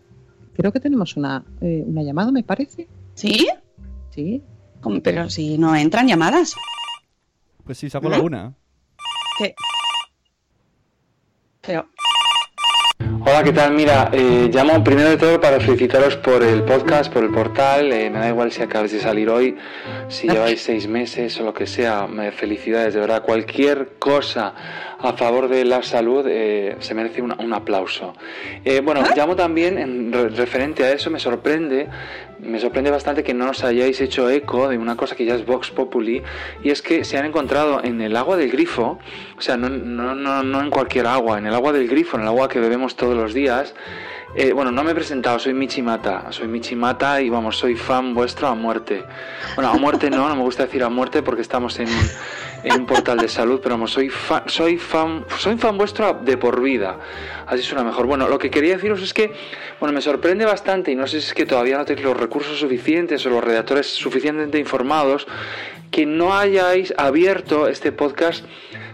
creo 0.55 0.73
que 0.73 0.81
tenemos 0.81 1.17
una, 1.17 1.43
eh, 1.61 1.83
una 1.87 2.03
llamada, 2.03 2.31
me 2.31 2.43
parece. 2.43 2.87
¿Sí? 3.15 3.49
Sí, 4.11 4.43
pero 5.03 5.29
si 5.31 5.59
no 5.59 5.75
entran 5.75 6.09
llamadas. 6.09 6.55
Pues 7.65 7.79
sí, 7.79 7.91
saco 7.91 8.09
la 8.09 8.21
una. 8.21 8.55
¿Qué? 9.39 9.55
Pero... 11.61 11.89
Hola, 13.23 13.43
¿qué 13.45 13.53
tal? 13.53 13.75
Mira, 13.75 14.11
eh, 14.13 14.51
llamo 14.53 14.83
primero 14.83 15.11
de 15.11 15.17
todo 15.17 15.41
para 15.41 15.61
felicitaros 15.61 16.17
por 16.17 16.43
el 16.43 16.65
podcast, 16.65 17.13
por 17.13 17.23
el 17.23 17.31
portal. 17.31 17.93
Eh, 17.93 18.11
me 18.11 18.19
da 18.19 18.29
igual 18.29 18.51
si 18.51 18.63
acabáis 18.63 18.93
de 18.93 19.01
salir 19.01 19.29
hoy, 19.29 19.57
si 20.09 20.29
lleváis 20.29 20.63
seis 20.63 20.87
meses 20.87 21.39
o 21.39 21.45
lo 21.45 21.55
que 21.55 21.67
sea. 21.67 22.07
Me 22.07 22.33
felicidades, 22.33 22.95
de 22.95 23.01
verdad. 23.01 23.23
Cualquier 23.23 23.99
cosa 23.99 24.55
a 25.03 25.13
favor 25.15 25.49
de 25.49 25.65
la 25.65 25.83
salud 25.83 26.25
eh, 26.29 26.77
se 26.81 26.95
merece 26.95 27.23
un, 27.23 27.53
aplauso. 27.53 28.15
bueno, 28.85 29.03
¿Ah? 29.05 29.15
llamo 29.17 29.37
también 29.37 29.79
en 29.79 30.13
referente 30.13 30.85
a 30.85 30.93
eso. 30.93 31.11
Me 31.11 31.19
sorprende 31.19 31.89
me 32.43 32.59
sorprende 32.59 32.91
bastante 32.91 33.23
que 33.23 33.35
no 33.35 33.51
os 33.51 33.65
hayáis 33.65 34.01
hecho 34.01 34.31
eco 34.31 34.69
de 34.69 34.79
una 34.79 34.97
cosa 34.97 35.15
que 35.15 35.25
ya 35.25 35.35
es 35.35 35.45
Vox 35.45 35.71
Populi, 35.71 36.23
y 36.63 36.71
es 36.71 36.83
que 36.83 37.05
se 37.05 37.19
han 37.19 37.27
encontrado 37.27 37.83
en 37.85 38.01
el 38.01 38.17
agua 38.17 38.37
del 38.37 38.51
grifo, 38.51 38.99
o 39.37 39.41
sea, 39.41 39.57
no, 39.57 39.69
no, 39.69 40.15
no, 40.15 40.43
no 40.43 40.61
en 40.61 40.71
cualquier 40.71 41.07
agua, 41.07 41.39
en 41.39 41.47
el 41.47 41.55
agua 41.55 41.73
del 41.73 41.89
grifo, 41.89 42.17
en 42.17 42.23
el 42.23 42.29
agua 42.29 42.49
que 42.49 42.61
bebemos 42.61 42.97
todos 42.97 43.17
los 43.17 43.35
días, 43.35 43.75
eh, 44.33 44.53
bueno, 44.53 44.71
no 44.71 44.85
me 44.85 44.93
he 44.93 44.95
presentado, 44.95 45.41
soy 45.41 45.55
Michimata. 45.55 46.31
Soy 46.31 46.47
Michimata 46.47 47.21
y 47.21 47.29
vamos, 47.29 47.59
soy 47.59 47.75
fan 47.75 48.15
vuestro 48.15 48.47
a 48.47 48.55
muerte. 48.55 49.05
Bueno, 49.57 49.73
a 49.73 49.75
muerte 49.75 50.09
no, 50.09 50.29
no 50.29 50.37
me 50.37 50.43
gusta 50.43 50.67
decir 50.67 50.85
a 50.85 50.89
muerte 50.89 51.21
porque 51.23 51.43
estamos 51.43 51.81
en, 51.81 51.89
un 52.69 52.87
portal 52.87 53.19
de 53.19 53.29
salud, 53.29 53.61
pero 53.63 53.75
vamos, 53.75 53.93
soy 53.93 54.09
fan, 54.09 54.43
soy 54.47 54.77
fan, 54.77 55.25
soy 55.39 55.57
fan 55.57 55.79
vuestro 55.79 56.21
de 56.23 56.37
por 56.37 56.61
vida. 56.61 56.99
Así 57.47 57.63
suena 57.63 57.85
mejor. 57.85 58.07
Bueno, 58.07 58.29
lo 58.29 58.39
que 58.39 58.51
quería 58.51 58.75
deciros 58.75 59.03
es 59.03 59.15
que, 59.15 59.33
bueno, 59.79 59.93
me 59.93 60.01
sorprende 60.01 60.45
bastante 60.45 60.91
y 60.91 60.95
no 60.95 61.07
sé 61.07 61.21
si 61.21 61.29
es 61.29 61.35
que 61.35 61.47
todavía 61.47 61.79
no 61.79 61.85
tenéis 61.85 62.05
los 62.05 62.17
recursos 62.17 62.59
suficientes 62.59 63.25
o 63.27 63.31
los 63.31 63.43
redactores 63.43 63.87
suficientemente 63.87 64.59
informados 64.59 65.27
que 65.91 66.07
no 66.07 66.37
hayáis 66.37 66.95
abierto 66.97 67.67
este 67.67 67.93
podcast 67.93 68.45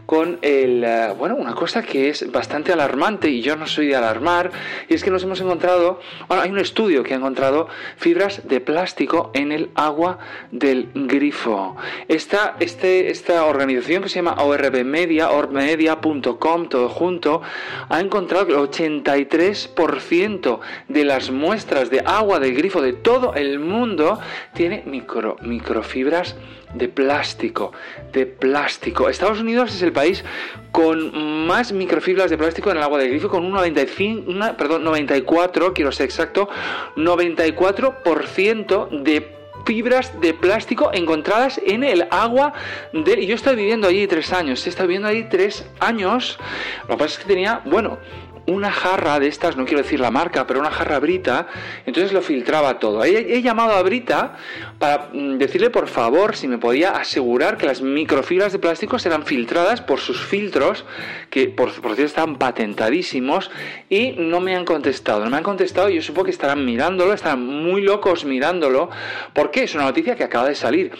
con 0.07 0.38
el, 0.42 0.85
eh, 0.85 1.14
bueno, 1.19 1.37
una 1.37 1.55
cosa 1.55 1.83
que 1.83 2.09
es 2.09 2.31
bastante 2.31 2.73
alarmante 2.73 3.29
y 3.29 3.42
yo 3.42 3.57
no 3.57 3.66
soy 3.66 3.88
de 3.88 3.97
alarmar, 3.97 4.53
y 4.88 4.95
es 4.95 5.03
que 5.03 5.11
nos 5.11 5.23
hemos 5.25 5.40
encontrado, 5.40 6.01
bueno, 6.29 6.42
hay 6.42 6.51
un 6.51 6.59
estudio 6.59 7.03
que 7.03 7.14
ha 7.14 7.16
encontrado 7.16 7.69
fibras 7.97 8.49
de 8.49 8.61
plástico 8.61 9.31
en 9.35 9.53
el 9.53 9.71
agua 9.75 10.19
del 10.53 10.90
grifo. 10.95 11.77
Esta, 12.09 12.57
este, 12.61 13.11
esta 13.11 13.45
organización 13.45 14.03
que 14.03 14.09
se 14.09 14.16
llama 14.16 14.37
ORB 14.38 14.85
Media, 14.85 15.31
orbmedia.com, 15.31 16.69
todo 16.69 16.88
junto, 16.88 17.42
ha 17.88 18.01
encontrado 18.01 18.47
que 18.47 18.53
el 18.53 18.59
83% 18.59 20.61
de 20.88 21.05
las 21.05 21.31
muestras 21.31 21.90
de 21.90 22.03
agua 22.07 22.38
del 22.38 22.55
grifo 22.55 22.81
de 22.81 22.92
todo 22.92 23.35
el 23.35 23.59
mundo 23.59 24.21
tiene 24.55 24.85
micro, 24.87 25.37
microfibras 25.40 26.37
de 26.77 26.89
plástico, 26.89 27.73
de 28.12 28.27
plástico. 28.27 29.09
Estados 29.09 29.41
Unidos 29.41 29.75
es 29.75 29.83
el 29.83 29.93
país 29.93 30.25
con 30.73 31.47
más 31.47 31.73
microfibras 31.73 32.31
de 32.31 32.39
plástico 32.39 32.71
en 32.71 32.79
el 32.79 32.83
agua 32.83 32.99
del 32.99 33.11
grifo, 33.11 33.29
con 33.29 33.45
un 33.45 33.53
95, 33.53 34.31
una, 34.31 34.57
perdón, 34.57 34.83
94, 34.85 35.75
quiero 35.75 35.93
ser 35.93 36.07
exacto, 36.07 36.49
94% 36.97 39.03
de 39.03 39.37
microfibras 39.67 40.21
de 40.21 40.33
plástico 40.33 40.91
encontradas 40.93 41.61
en 41.65 41.83
el 41.83 42.07
agua 42.11 42.53
de... 42.93 43.21
y 43.21 43.27
Yo 43.27 43.35
estoy 43.35 43.57
viviendo 43.57 43.89
allí 43.89 44.07
tres 44.07 44.33
años, 44.33 44.65
he 44.65 44.83
viviendo 44.83 45.09
allí 45.09 45.25
tres 45.25 45.67
años. 45.81 46.39
Lo 46.83 46.97
que 46.97 47.03
pasa 47.03 47.15
es 47.15 47.19
que 47.19 47.25
tenía, 47.25 47.62
bueno, 47.65 47.99
una 48.47 48.71
jarra 48.71 49.19
de 49.19 49.29
estas, 49.29 49.57
no 49.57 49.65
quiero 49.65 49.83
decir 49.83 50.01
la 50.01 50.11
marca, 50.11 50.47
pero 50.47 50.61
una 50.61 50.71
jarra 50.71 50.99
Brita, 50.99 51.49
entonces 51.85 52.13
lo 52.13 52.23
filtraba 52.23 52.79
todo. 52.79 53.05
He, 53.05 53.37
he 53.37 53.43
llamado 53.43 53.73
a 53.73 53.83
Brita 53.83 54.37
para 54.79 55.09
mm, 55.13 55.39
decirle 55.39 55.71
por 55.71 55.89
favor 55.89 56.37
si 56.37 56.49
me 56.49 56.59
podía 56.59 56.91
asegurar 56.91 57.57
que 57.57 57.67
las 57.67 57.83
microfibras 57.83 58.53
de 58.53 58.59
plástico 58.59 58.99
serán 58.99 59.25
filtradas 59.25 59.81
por 59.81 60.01
sus 60.01 60.21
filtros, 60.21 60.85
que 61.31 61.49
por, 61.49 61.73
por 61.81 61.95
cierto 61.95 62.05
están 62.05 62.37
patentadísimos, 62.37 63.51
y 63.89 64.13
no 64.13 64.41
me 64.41 64.57
han 64.57 64.65
contestado. 64.65 65.25
No 65.25 65.31
me 65.31 65.37
han 65.37 65.43
contestado 65.43 65.89
yo 65.89 66.03
supongo 66.03 66.27
que 66.27 66.31
estarán 66.31 66.65
mirándolo, 66.65 67.13
estarán 67.13 67.45
muy 67.45 67.83
locos 67.83 68.25
mirándolo, 68.25 68.91
porque 69.33 69.65
es 69.65 69.75
una 69.75 69.85
noticia 69.85 70.17
que 70.17 70.25
acaba 70.25 70.49
de 70.49 70.55
salir. 70.55 70.93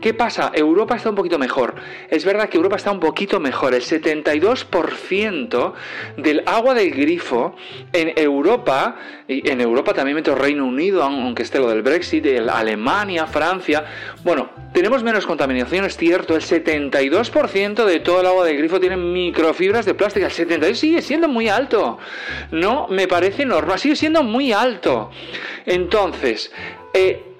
¿Qué 0.00 0.14
pasa? 0.14 0.50
Europa 0.52 0.96
está 0.96 1.10
un 1.10 1.14
poquito 1.14 1.38
mejor. 1.38 1.76
Es 2.10 2.24
verdad 2.24 2.48
que 2.48 2.56
Europa 2.56 2.74
está 2.74 2.90
un 2.90 2.98
poquito 2.98 3.38
mejor. 3.38 3.72
El 3.72 3.82
72% 3.82 5.72
del 6.16 6.42
agua 6.44 6.74
del 6.74 6.90
grifo 6.92 7.56
en 7.92 8.12
Europa, 8.16 8.96
y 9.28 9.48
en 9.50 9.60
Europa 9.60 9.94
también 9.94 10.16
meto 10.16 10.34
Reino 10.34 10.66
Unido, 10.66 11.02
aunque 11.02 11.42
esté 11.42 11.58
lo 11.58 11.68
del 11.68 11.82
Brexit, 11.82 12.24
el 12.26 12.48
Alemania, 12.48 13.26
Francia. 13.26 13.84
Bueno, 14.22 14.50
tenemos 14.72 15.02
menos 15.02 15.26
contaminación, 15.26 15.84
es 15.84 15.96
cierto. 15.96 16.34
El 16.34 16.42
72% 16.42 17.84
de 17.84 18.00
todo 18.00 18.20
el 18.20 18.26
agua 18.26 18.44
del 18.44 18.58
grifo 18.58 18.80
tiene 18.80 18.96
microfibras 18.96 19.84
de 19.84 19.94
plástico. 19.94 20.26
El 20.26 20.32
72% 20.32 20.74
sigue 20.74 21.02
siendo 21.02 21.28
muy 21.28 21.48
alto. 21.48 21.98
No 22.50 22.88
me 22.88 23.08
parece 23.08 23.44
normal, 23.44 23.78
sigue 23.78 23.96
siendo 23.96 24.22
muy 24.22 24.52
alto. 24.52 25.10
Entonces, 25.66 26.52
eh, 26.94 27.32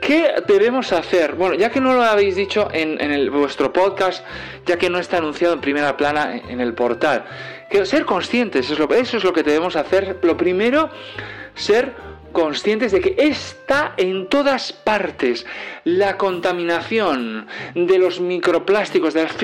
¿Qué 0.00 0.32
debemos 0.46 0.92
hacer? 0.92 1.34
Bueno, 1.34 1.54
ya 1.54 1.70
que 1.70 1.80
no 1.80 1.92
lo 1.92 2.02
habéis 2.02 2.36
dicho 2.36 2.68
en, 2.72 3.30
vuestro 3.30 3.70
podcast, 3.70 4.24
ya 4.64 4.78
que 4.78 4.88
no 4.88 4.98
está 4.98 5.18
anunciado 5.18 5.52
en 5.52 5.60
primera 5.60 5.96
plana 5.96 6.40
en 6.48 6.60
el 6.62 6.72
portal, 6.72 7.26
que 7.68 7.84
ser 7.86 8.04
conscientes, 8.04 8.66
eso 8.66 8.74
es, 8.74 9.24
lo, 9.24 9.32
que 9.32 9.42
debemos 9.42 9.76
hacer. 9.76 10.18
Lo 10.22 10.36
primero, 10.36 10.90
ser 11.54 11.92
conscientes 12.32 12.92
de 12.92 13.00
que 13.00 13.14
está 13.18 13.94
en 13.96 14.28
todas 14.28 14.72
partes 14.72 15.46
la 15.84 16.16
contaminación 16.18 17.46
de 17.74 17.98
los 17.98 18.20
microplásticos, 18.20 19.14
de 19.14 19.24
las 19.24 19.36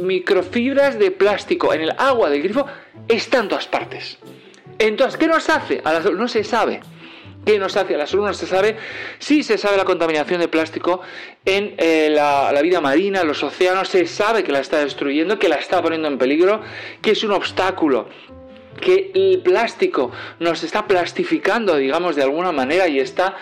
microfibras 0.00 0.98
de 0.98 1.10
plástico 1.10 1.72
en 1.72 1.82
el 1.82 1.90
agua 1.98 2.30
del 2.30 2.42
grifo, 2.42 2.66
está 3.08 3.40
en 3.40 3.48
todas 3.48 3.66
partes. 3.66 4.18
Entonces, 4.78 5.18
¿qué 5.18 5.26
nos 5.26 5.48
hace? 5.48 5.82
No 6.14 6.28
se 6.28 6.44
sabe. 6.44 6.80
¿Qué 7.44 7.58
nos 7.58 7.76
hace 7.76 7.94
a 7.94 7.98
la 7.98 8.06
salud? 8.06 8.26
No 8.26 8.34
se 8.34 8.46
sabe. 8.46 8.76
Sí 9.18 9.42
se 9.42 9.58
sabe 9.58 9.76
la 9.76 9.84
contaminación 9.84 10.40
de 10.40 10.48
plástico 10.48 11.02
en 11.44 11.74
eh, 11.76 12.08
la, 12.10 12.58
vida 12.62 12.80
marina, 12.80 13.22
los 13.22 13.42
océanos. 13.42 13.88
Se 13.88 14.06
sabe 14.06 14.42
que 14.44 14.52
la 14.52 14.60
está 14.60 14.78
destruyendo, 14.78 15.38
que 15.38 15.48
la 15.48 15.56
está 15.56 15.82
poniendo 15.82 16.08
en 16.08 16.16
peligro, 16.16 16.62
que 17.02 17.10
es 17.10 17.22
un 17.22 17.32
obstáculo 17.32 18.08
que 18.80 19.12
el 19.14 19.40
plástico 19.44 20.10
nos 20.40 20.64
está 20.64 20.86
plastificando, 20.86 21.76
digamos, 21.76 22.16
de 22.16 22.22
alguna 22.22 22.50
manera 22.50 22.88
y 22.88 22.98
está 22.98 23.36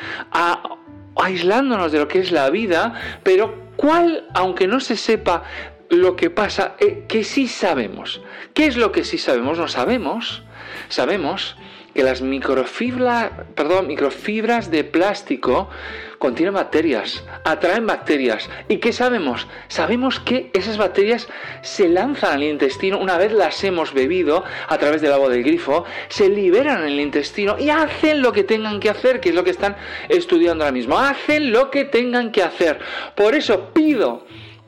aislándonos 1.16 1.90
de 1.90 1.98
lo 1.98 2.08
que 2.08 2.18
es 2.18 2.32
la 2.32 2.50
vida, 2.50 2.94
pero 3.22 3.54
¿cuál, 3.76 4.28
aunque 4.34 4.66
no 4.66 4.78
se 4.80 4.96
sepa 4.96 5.44
lo 5.88 6.16
que 6.16 6.28
pasa, 6.28 6.74
eh, 6.80 7.04
que 7.08 7.24
sí 7.24 7.48
sabemos? 7.48 8.20
¿Qué 8.52 8.66
es 8.66 8.76
lo 8.76 8.92
que 8.92 9.04
sí 9.04 9.16
sabemos? 9.16 9.58
No 9.58 9.68
sabemos, 9.68 10.42
sabemos 10.88 11.56
que 11.94 12.02
las 12.02 12.22
microfibras, 12.22 13.30
perdón, 13.54 13.86
microfibras 13.86 14.70
de 14.70 14.84
plástico 14.84 15.68
contienen 16.18 16.54
bacterias, 16.54 17.24
atraen 17.44 17.86
bacterias. 17.86 18.48
¿Y 18.68 18.76
qué 18.76 18.92
sabemos? 18.92 19.48
Sabemos 19.68 20.20
que 20.20 20.50
esas 20.54 20.78
bacterias 20.78 21.28
se 21.62 21.88
lanzan 21.88 22.34
al 22.34 22.42
intestino 22.44 22.98
una 22.98 23.18
vez 23.18 23.32
las 23.32 23.62
hemos 23.64 23.92
bebido 23.92 24.44
a 24.68 24.78
través 24.78 25.02
del 25.02 25.12
agua 25.12 25.28
del 25.28 25.42
grifo, 25.42 25.84
se 26.08 26.28
liberan 26.28 26.82
en 26.82 26.92
el 26.92 27.00
intestino 27.00 27.56
y 27.58 27.70
hacen 27.70 28.22
lo 28.22 28.32
que 28.32 28.44
tengan 28.44 28.78
que 28.78 28.90
hacer, 28.90 29.20
que 29.20 29.30
es 29.30 29.34
lo 29.34 29.44
que 29.44 29.50
están 29.50 29.76
estudiando 30.08 30.64
ahora 30.64 30.72
mismo. 30.72 30.98
Hacen 30.98 31.52
lo 31.52 31.70
que 31.70 31.84
tengan 31.84 32.30
que 32.30 32.42
hacer. 32.42 32.78
Por 33.14 33.34
eso 33.34 33.70
pido 33.72 34.24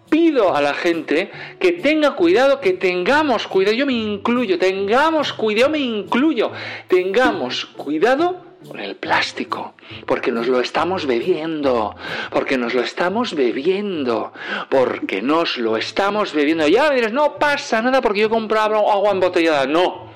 pido 0.08 0.54
a 0.54 0.60
la 0.60 0.74
gente 0.74 1.30
que 1.58 1.72
tenga 1.72 2.14
cuidado, 2.14 2.60
que 2.60 2.72
tengamos 2.72 3.46
cuidado, 3.46 3.76
yo 3.76 3.86
me 3.86 3.92
incluyo, 3.92 4.58
tengamos 4.58 5.32
cuidado, 5.32 5.70
me 5.70 5.78
incluyo, 5.78 6.52
tengamos 6.88 7.66
cuidado 7.66 8.44
con 8.66 8.80
el 8.80 8.96
plástico, 8.96 9.74
porque 10.06 10.32
nos 10.32 10.48
lo 10.48 10.60
estamos 10.60 11.06
bebiendo, 11.06 11.94
porque 12.30 12.56
nos 12.56 12.74
lo 12.74 12.80
estamos 12.80 13.34
bebiendo, 13.34 14.32
porque 14.70 15.22
nos 15.22 15.58
lo 15.58 15.76
estamos 15.76 16.32
bebiendo. 16.32 16.66
Ya 16.68 16.90
dirás, 16.90 17.12
no 17.12 17.36
pasa 17.38 17.82
nada 17.82 18.00
porque 18.00 18.20
yo 18.20 18.30
compraba 18.30 18.78
agua 18.78 19.10
embotellada. 19.10 19.66
No, 19.66 20.08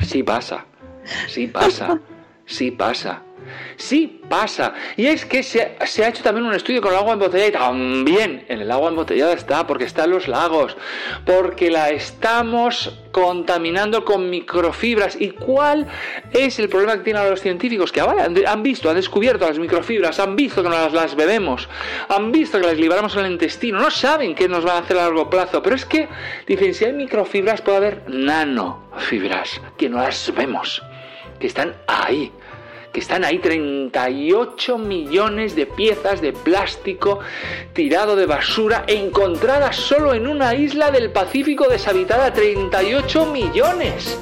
sí 0.00 0.22
pasa, 0.22 0.66
sí 1.26 1.46
pasa, 1.46 1.98
sí 2.50 2.70
pasa. 2.70 3.22
Sí 3.76 4.20
pasa. 4.28 4.74
Y 4.96 5.06
es 5.06 5.24
que 5.24 5.42
se, 5.42 5.62
ha 5.62 6.08
hecho 6.08 6.22
también 6.22 6.46
un 6.46 6.54
estudio 6.54 6.80
con 6.80 6.92
el 6.92 6.98
agua 6.98 7.14
embotellada 7.14 7.48
y 7.48 7.52
también 7.52 8.44
en 8.48 8.60
el 8.60 8.70
agua 8.70 8.90
embotellada 8.90 9.32
está, 9.32 9.66
porque 9.66 9.84
está 9.84 10.04
en 10.04 10.10
los 10.10 10.28
lagos, 10.28 10.76
porque 11.24 11.70
la 11.70 11.90
estamos 11.90 12.96
contaminando 13.10 14.04
con 14.04 14.30
microfibras. 14.30 15.20
¿Y 15.20 15.30
cuál 15.30 15.86
es 16.32 16.58
el 16.58 16.68
problema 16.68 16.96
que 16.98 17.04
tienen 17.04 17.28
los 17.28 17.40
científicos? 17.40 17.90
Que 17.90 18.00
ahora 18.00 18.28
han 18.46 18.62
visto, 18.62 18.90
han 18.90 18.96
descubierto 18.96 19.48
las 19.48 19.58
microfibras, 19.58 20.20
han 20.20 20.36
visto 20.36 20.62
que 20.62 20.68
nos 20.68 20.92
las 20.92 21.16
bebemos, 21.16 21.68
han 22.08 22.30
visto 22.30 22.60
que 22.60 22.66
las 22.66 22.78
liberamos 22.78 23.16
en 23.16 23.24
el 23.24 23.32
intestino, 23.32 23.80
no 23.80 23.90
saben 23.90 24.34
qué 24.34 24.48
nos 24.48 24.64
van 24.64 24.76
a 24.76 24.78
hacer 24.80 24.98
a 24.98 25.04
largo 25.04 25.28
plazo, 25.30 25.62
pero 25.62 25.74
es 25.74 25.84
que 25.84 26.08
dicen, 26.46 26.74
si 26.74 26.84
hay 26.84 26.92
microfibras 26.92 27.62
puede 27.62 27.78
haber 27.78 28.02
nanofibras, 28.08 29.60
que 29.76 29.88
no 29.88 29.98
las 29.98 30.32
vemos, 30.34 30.82
que 31.40 31.48
están 31.48 31.74
ahí 31.88 32.32
que 32.92 33.00
están 33.00 33.24
ahí 33.24 33.38
38 33.38 34.78
millones 34.78 35.54
de 35.54 35.66
piezas 35.66 36.20
de 36.20 36.32
plástico 36.32 37.20
tirado 37.72 38.16
de 38.16 38.26
basura 38.26 38.84
encontradas 38.86 39.76
solo 39.76 40.12
en 40.12 40.26
una 40.26 40.54
isla 40.54 40.90
del 40.90 41.10
Pacífico 41.12 41.68
deshabitada. 41.68 42.32
38 42.32 43.26
millones. 43.26 44.18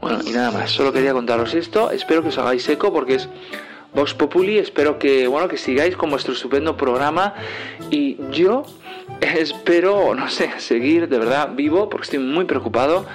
Bueno, 0.00 0.20
y 0.24 0.30
nada 0.30 0.50
más, 0.50 0.70
solo 0.70 0.92
quería 0.92 1.12
contaros 1.12 1.54
esto, 1.54 1.90
espero 1.90 2.22
que 2.22 2.28
os 2.28 2.38
hagáis 2.38 2.68
eco 2.68 2.92
porque 2.92 3.16
es 3.16 3.28
Vox 3.94 4.14
Populi, 4.14 4.58
espero 4.58 4.98
que 4.98 5.28
bueno, 5.28 5.48
que 5.48 5.58
sigáis 5.58 5.96
con 5.96 6.10
vuestro 6.10 6.32
estupendo 6.32 6.76
programa 6.76 7.34
y 7.90 8.16
yo 8.30 8.64
espero, 9.22 10.14
no 10.14 10.28
sé, 10.28 10.50
seguir 10.58 11.08
de 11.08 11.18
verdad 11.18 11.50
vivo 11.54 11.88
porque 11.88 12.04
estoy 12.04 12.18
muy 12.18 12.44
preocupado 12.44 13.06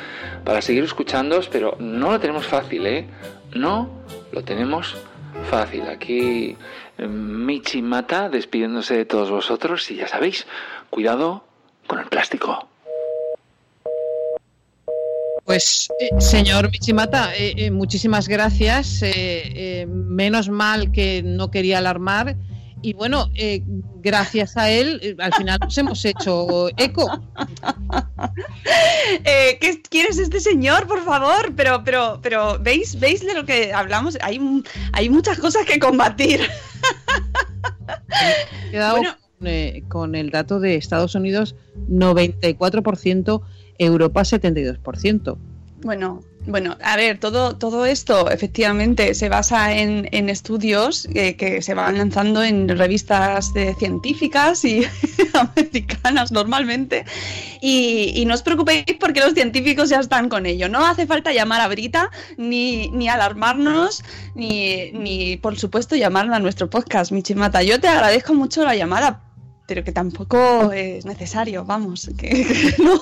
para 0.44 0.62
seguir 0.62 0.84
escuchándoos, 0.84 1.48
pero 1.48 1.76
no 1.80 2.12
lo 2.12 2.20
tenemos 2.20 2.48
fácil, 2.48 2.86
¿eh? 2.88 3.08
No 3.54 3.90
lo 4.32 4.44
tenemos 4.44 4.96
fácil. 5.50 5.84
Aquí 5.84 6.58
Michi 6.98 7.82
Mata 7.82 8.30
despidiéndose 8.30 8.96
de 8.96 9.06
todos 9.06 9.30
vosotros 9.30 9.90
y 9.92 9.96
ya 9.96 10.08
sabéis, 10.08 10.48
cuidado 10.90 11.44
con 11.86 12.00
el 12.00 12.06
plástico. 12.06 12.68
Pues, 15.48 15.88
eh, 16.02 16.10
señor 16.20 16.70
Michimata, 16.70 17.34
eh, 17.34 17.54
eh, 17.56 17.72
muchísimas 17.72 18.28
gracias. 18.28 19.02
menos 19.88 20.50
mal 20.50 20.92
que 20.92 21.24
no 21.24 21.52
quería 21.52 21.78
alarmar. 21.78 22.36
Y 22.82 22.94
bueno, 22.94 23.30
gracias 24.02 24.56
a 24.56 24.70
él, 24.70 25.18
al 25.20 25.34
final 25.34 25.60
nos 25.60 25.78
hemos 25.78 26.06
hecho 26.06 26.70
eco. 26.78 27.10
¿qué, 29.24 29.82
¿Quién 29.90 30.08
es 30.10 30.20
este 30.20 30.40
señor, 30.40 30.88
por 30.88 31.04
favor? 31.04 31.54
Pero, 31.56 31.84
pero, 31.84 32.20
pero, 32.22 32.60
¿veis, 32.60 33.00
¿veis 33.00 33.26
de 33.26 33.34
lo 33.34 33.46
que 33.46 33.74
hablamos? 33.74 34.18
Hay, 34.22 34.40
hay 34.94 35.10
muchas 35.10 35.40
cosas 35.40 35.66
que 35.66 35.80
combatir. 35.80 36.42
He 38.68 38.72
quedado 38.72 38.98
bueno, 38.98 39.16
con, 39.40 39.90
con 39.90 40.16
el 40.16 40.30
dato 40.30 40.60
de 40.60 40.76
Estados 40.76 41.16
Unidos, 41.16 41.56
94% 41.90 43.42
Europa 43.80 44.22
72%. 44.22 45.38
Bueno, 45.84 46.22
bueno, 46.48 46.78
a 46.82 46.96
ver, 46.96 47.20
todo, 47.20 47.58
todo 47.58 47.86
esto 47.86 48.30
efectivamente 48.30 49.14
se 49.14 49.28
basa 49.28 49.74
en, 49.74 50.08
en 50.12 50.30
estudios 50.30 51.08
eh, 51.14 51.36
que 51.36 51.62
se 51.62 51.74
van 51.74 51.98
lanzando 51.98 52.42
en 52.42 52.70
revistas 52.70 53.52
científicas 53.78 54.64
y 54.64 54.86
americanas 55.34 56.32
normalmente. 56.32 57.06
Y, 57.62 58.14
y, 58.16 58.26
no 58.26 58.34
os 58.34 58.44
preocupéis 58.44 58.86
porque 59.00 59.20
los 59.20 59.34
científicos 59.34 59.90
ya 59.90 60.00
están 60.00 60.30
con 60.30 60.46
ello. 60.46 60.70
No 60.70 60.86
hace 60.86 61.06
falta 61.06 61.34
llamar 61.34 61.62
a 61.62 61.68
Brita, 61.68 62.12
ni, 62.38 62.90
ni 62.90 63.10
alarmarnos, 63.10 64.04
ni, 64.34 64.92
ni 64.94 65.38
por 65.38 65.60
supuesto 65.60 65.96
llamar 65.96 66.32
a 66.32 66.40
nuestro 66.40 66.70
podcast, 66.70 67.12
Michimata. 67.12 67.62
Yo 67.64 67.80
te 67.80 67.88
agradezco 67.88 68.34
mucho 68.34 68.64
la 68.64 68.76
llamada, 68.76 69.22
pero 69.68 69.84
que 69.84 69.92
tampoco 69.92 70.72
es 70.72 71.06
necesario, 71.06 71.66
vamos, 71.66 72.10
que 72.18 72.76
no. 72.84 73.02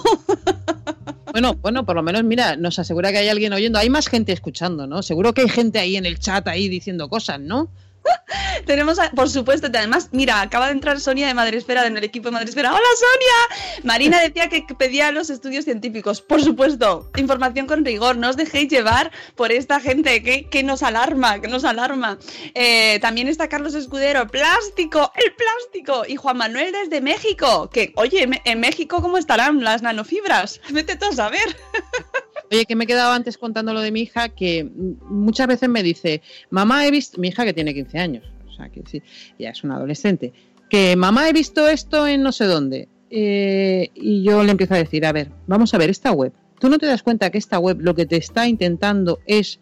Bueno, 1.36 1.54
bueno, 1.56 1.86
por 1.86 1.98
lo 1.98 2.02
menos, 2.02 2.24
mira, 2.24 2.56
nos 2.56 2.80
asegura 2.80 3.12
que 3.12 3.18
hay 3.18 3.28
alguien 3.28 3.52
oyendo. 3.52 3.78
Hay 3.78 3.90
más 3.90 4.08
gente 4.08 4.32
escuchando, 4.32 4.88
¿no? 4.88 5.04
Seguro 5.04 5.34
que 5.34 5.42
hay 5.42 5.50
gente 5.50 5.80
ahí 5.80 5.98
en 5.98 6.06
el 6.06 6.18
chat 6.18 6.48
ahí 6.48 6.70
diciendo 6.70 7.10
cosas, 7.10 7.42
¿no? 7.42 7.68
Tenemos, 8.66 9.00
a- 9.00 9.12
por 9.12 9.30
supuesto, 9.30 9.68
además, 9.68 10.10
mira, 10.12 10.42
acaba 10.42 10.68
de 10.68 10.72
entrar 10.74 11.00
Sonia 11.00 11.28
de 11.28 11.34
Madresfera, 11.34 11.86
en 11.86 11.98
el 11.98 12.04
equipo 12.04 12.30
de 12.30 12.34
Madresfera. 12.34 12.72
¡Hola, 12.72 12.82
Sonia! 12.98 13.84
Marina 13.84 14.20
decía 14.22 14.50
que 14.50 14.64
pedía 14.78 15.12
los 15.12 15.30
estudios 15.30 15.66
científicos. 15.66 16.22
Por 16.22 16.44
supuesto, 16.44 17.12
información 17.18 17.68
con 17.68 17.86
rigor. 17.86 18.18
No 18.18 18.30
os 18.30 18.38
dejéis 18.38 18.70
llevar 18.70 19.12
por 19.36 19.52
esta 19.52 19.80
gente 19.80 20.24
que, 20.24 20.48
que 20.50 20.64
nos 20.64 20.84
alarma, 20.84 21.40
que 21.42 21.48
nos 21.48 21.64
alarma. 21.64 22.18
Eh, 22.54 23.00
también 23.02 23.28
está 23.28 23.48
Carlos 23.50 23.76
Escudero, 23.76 24.28
plástico, 24.28 25.12
el 25.16 25.34
plástico. 25.34 26.04
Y 26.08 26.16
Juan 26.16 26.38
Manuel 26.38 26.72
desde 26.72 27.02
México, 27.02 27.70
que, 27.70 27.94
oye, 27.96 28.28
en 28.46 28.60
México, 28.60 29.02
¿cómo 29.02 29.18
estarán 29.18 29.64
las 29.64 29.82
nanofibras? 29.82 30.62
Vete 30.70 30.96
tú 30.96 31.06
a 31.06 31.12
saber. 31.14 31.56
Oye, 32.52 32.66
que 32.66 32.76
me 32.76 32.84
he 32.84 32.88
quedado 32.88 33.12
antes 33.12 33.38
contando 33.38 33.74
lo 33.74 33.82
de 33.82 33.92
mi 33.92 34.02
hija, 34.02 34.30
que 34.30 34.70
muchas 35.10 35.48
veces 35.48 35.70
me 35.70 35.84
dice, 35.84 36.22
mamá, 36.50 36.86
he 36.86 36.92
visto, 36.92 37.20
mi 37.20 37.30
hija 37.30 37.46
que 37.46 37.54
tiene 37.54 37.74
15 37.74 38.00
años, 38.00 38.24
o 38.48 38.54
sea, 38.54 38.70
que 38.70 38.84
sí, 38.86 39.02
ya 39.40 39.50
es 39.50 39.64
una 39.64 39.78
adolescente, 39.78 40.34
que 40.70 40.96
mamá, 40.96 41.30
he 41.30 41.34
visto 41.34 41.68
esto 41.68 42.08
en 42.08 42.24
no 42.24 42.32
sé 42.32 42.46
dónde. 42.46 42.88
Eh, 43.10 43.92
y 43.94 44.24
yo 44.24 44.44
le 44.44 44.52
empiezo 44.52 44.74
a 44.74 44.78
decir, 44.78 45.06
a 45.06 45.12
ver, 45.12 45.32
vamos 45.48 45.74
a 45.74 45.78
ver, 45.78 45.90
esta 45.90 46.12
web, 46.12 46.34
¿tú 46.60 46.70
no 46.70 46.78
te 46.78 46.86
das 46.86 47.04
cuenta 47.04 47.30
que 47.30 47.38
esta 47.38 47.60
web 47.60 47.78
lo 47.80 47.96
que 47.96 48.06
te 48.06 48.18
está 48.18 48.48
intentando 48.48 49.20
es 49.26 49.60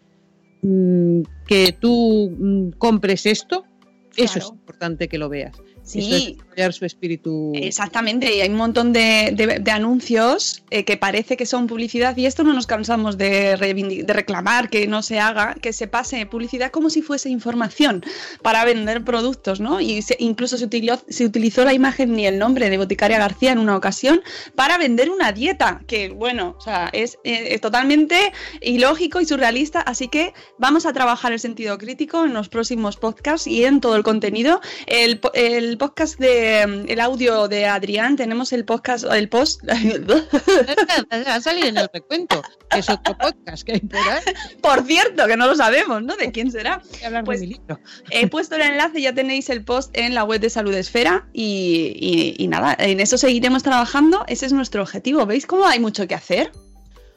mm, 0.62 1.22
que 1.46 1.72
tú 1.78 2.32
mm, 2.36 2.70
compres 2.78 3.26
esto? 3.26 3.64
Eso 4.16 4.38
es 4.38 4.48
importante 4.48 5.08
que 5.08 5.18
lo 5.18 5.28
veas. 5.28 5.56
Sí. 5.82 5.98
Eso 6.00 6.16
es 6.16 6.43
su 6.72 6.84
espíritu. 6.84 7.52
Exactamente, 7.54 8.34
y 8.36 8.40
hay 8.40 8.48
un 8.48 8.56
montón 8.56 8.92
de, 8.92 9.62
anuncios 9.72 10.62
eh, 10.70 10.84
que 10.84 10.96
parece 10.96 11.36
que 11.36 11.46
son 11.46 11.66
publicidad 11.66 12.16
y 12.16 12.26
esto 12.26 12.44
no 12.44 12.52
nos 12.52 12.66
cansamos 12.66 13.18
de, 13.18 13.56
de 13.56 14.12
reclamar 14.12 14.68
que 14.70 14.86
no 14.86 15.02
se 15.02 15.18
haga, 15.20 15.54
que 15.60 15.72
se 15.72 15.86
pase 15.88 16.24
publicidad 16.26 16.70
como 16.70 16.90
si 16.90 17.02
fuese 17.02 17.28
información 17.28 18.04
para 18.42 18.64
vender 18.64 19.04
productos, 19.04 19.60
¿no? 19.60 19.80
Y 19.80 20.02
se- 20.02 20.16
incluso 20.20 20.56
se 20.56 20.64
utilizó, 20.64 21.02
se 21.08 21.24
utilizó 21.24 21.64
la 21.64 21.74
imagen 21.74 22.18
y 22.18 22.26
el 22.26 22.38
nombre 22.38 22.70
de 22.70 22.78
Boticaria 22.78 23.18
García 23.18 23.52
en 23.52 23.58
una 23.58 23.76
ocasión 23.76 24.22
para 24.54 24.78
vender 24.78 25.10
una 25.10 25.32
dieta, 25.32 25.80
que 25.86 26.10
bueno, 26.10 26.54
o 26.58 26.60
sea, 26.60 26.88
es, 26.92 27.18
eh, 27.24 27.48
es 27.50 27.60
totalmente 27.60 28.32
ilógico 28.60 29.20
y 29.20 29.26
surrealista, 29.26 29.80
así 29.80 30.08
que 30.08 30.32
vamos 30.58 30.86
a 30.86 30.92
trabajar 30.92 31.32
el 31.32 31.40
sentido 31.40 31.76
crítico 31.78 32.24
en 32.24 32.32
los 32.34 32.48
próximos 32.48 32.96
podcasts 32.96 33.46
y 33.46 33.64
en 33.64 33.80
todo 33.80 33.96
el 33.96 34.02
contenido. 34.02 34.60
El, 34.86 35.20
el 35.34 35.76
podcast 35.78 36.18
de 36.18 36.43
mm, 36.66 36.90
el 36.90 37.00
audio 37.00 37.48
de 37.48 37.66
Adrián, 37.66 38.16
tenemos 38.16 38.52
el 38.52 38.64
podcast, 38.64 39.04
el 39.04 39.28
post. 39.28 39.62
Va 39.68 41.34
a 41.34 41.40
salir 41.40 41.66
en 41.66 41.76
el 41.78 41.88
recuento, 41.92 42.42
que 42.70 42.78
es 42.80 42.88
otro 42.90 43.16
podcast 43.18 43.64
que 43.64 43.72
hay 43.72 43.80
por 43.80 43.98
ahí. 44.00 44.22
Por 44.60 44.84
cierto, 44.86 45.26
que 45.26 45.36
no 45.36 45.46
lo 45.46 45.54
sabemos, 45.56 46.02
¿no? 46.02 46.16
¿De 46.16 46.30
quién 46.32 46.50
será? 46.50 46.82
Pues 47.24 47.40
de 47.40 47.46
mi 47.46 47.52
libro. 47.54 47.80
he 48.10 48.26
puesto 48.28 48.56
el 48.56 48.62
enlace, 48.62 49.00
ya 49.00 49.14
tenéis 49.14 49.48
el 49.50 49.64
post 49.64 49.90
en 49.96 50.14
la 50.14 50.24
web 50.24 50.40
de 50.40 50.50
Salud 50.50 50.74
Esfera 50.74 51.26
y, 51.32 51.92
y- 52.38 52.42
y 52.44 52.48
nada, 52.48 52.76
en 52.78 53.00
eso 53.00 53.18
seguiremos 53.18 53.62
trabajando. 53.62 54.24
Ese 54.28 54.46
es 54.46 54.52
nuestro 54.52 54.82
objetivo. 54.82 55.26
¿Veis 55.26 55.46
cómo 55.46 55.66
hay 55.66 55.80
mucho 55.80 56.06
que 56.08 56.14
hacer? 56.14 56.50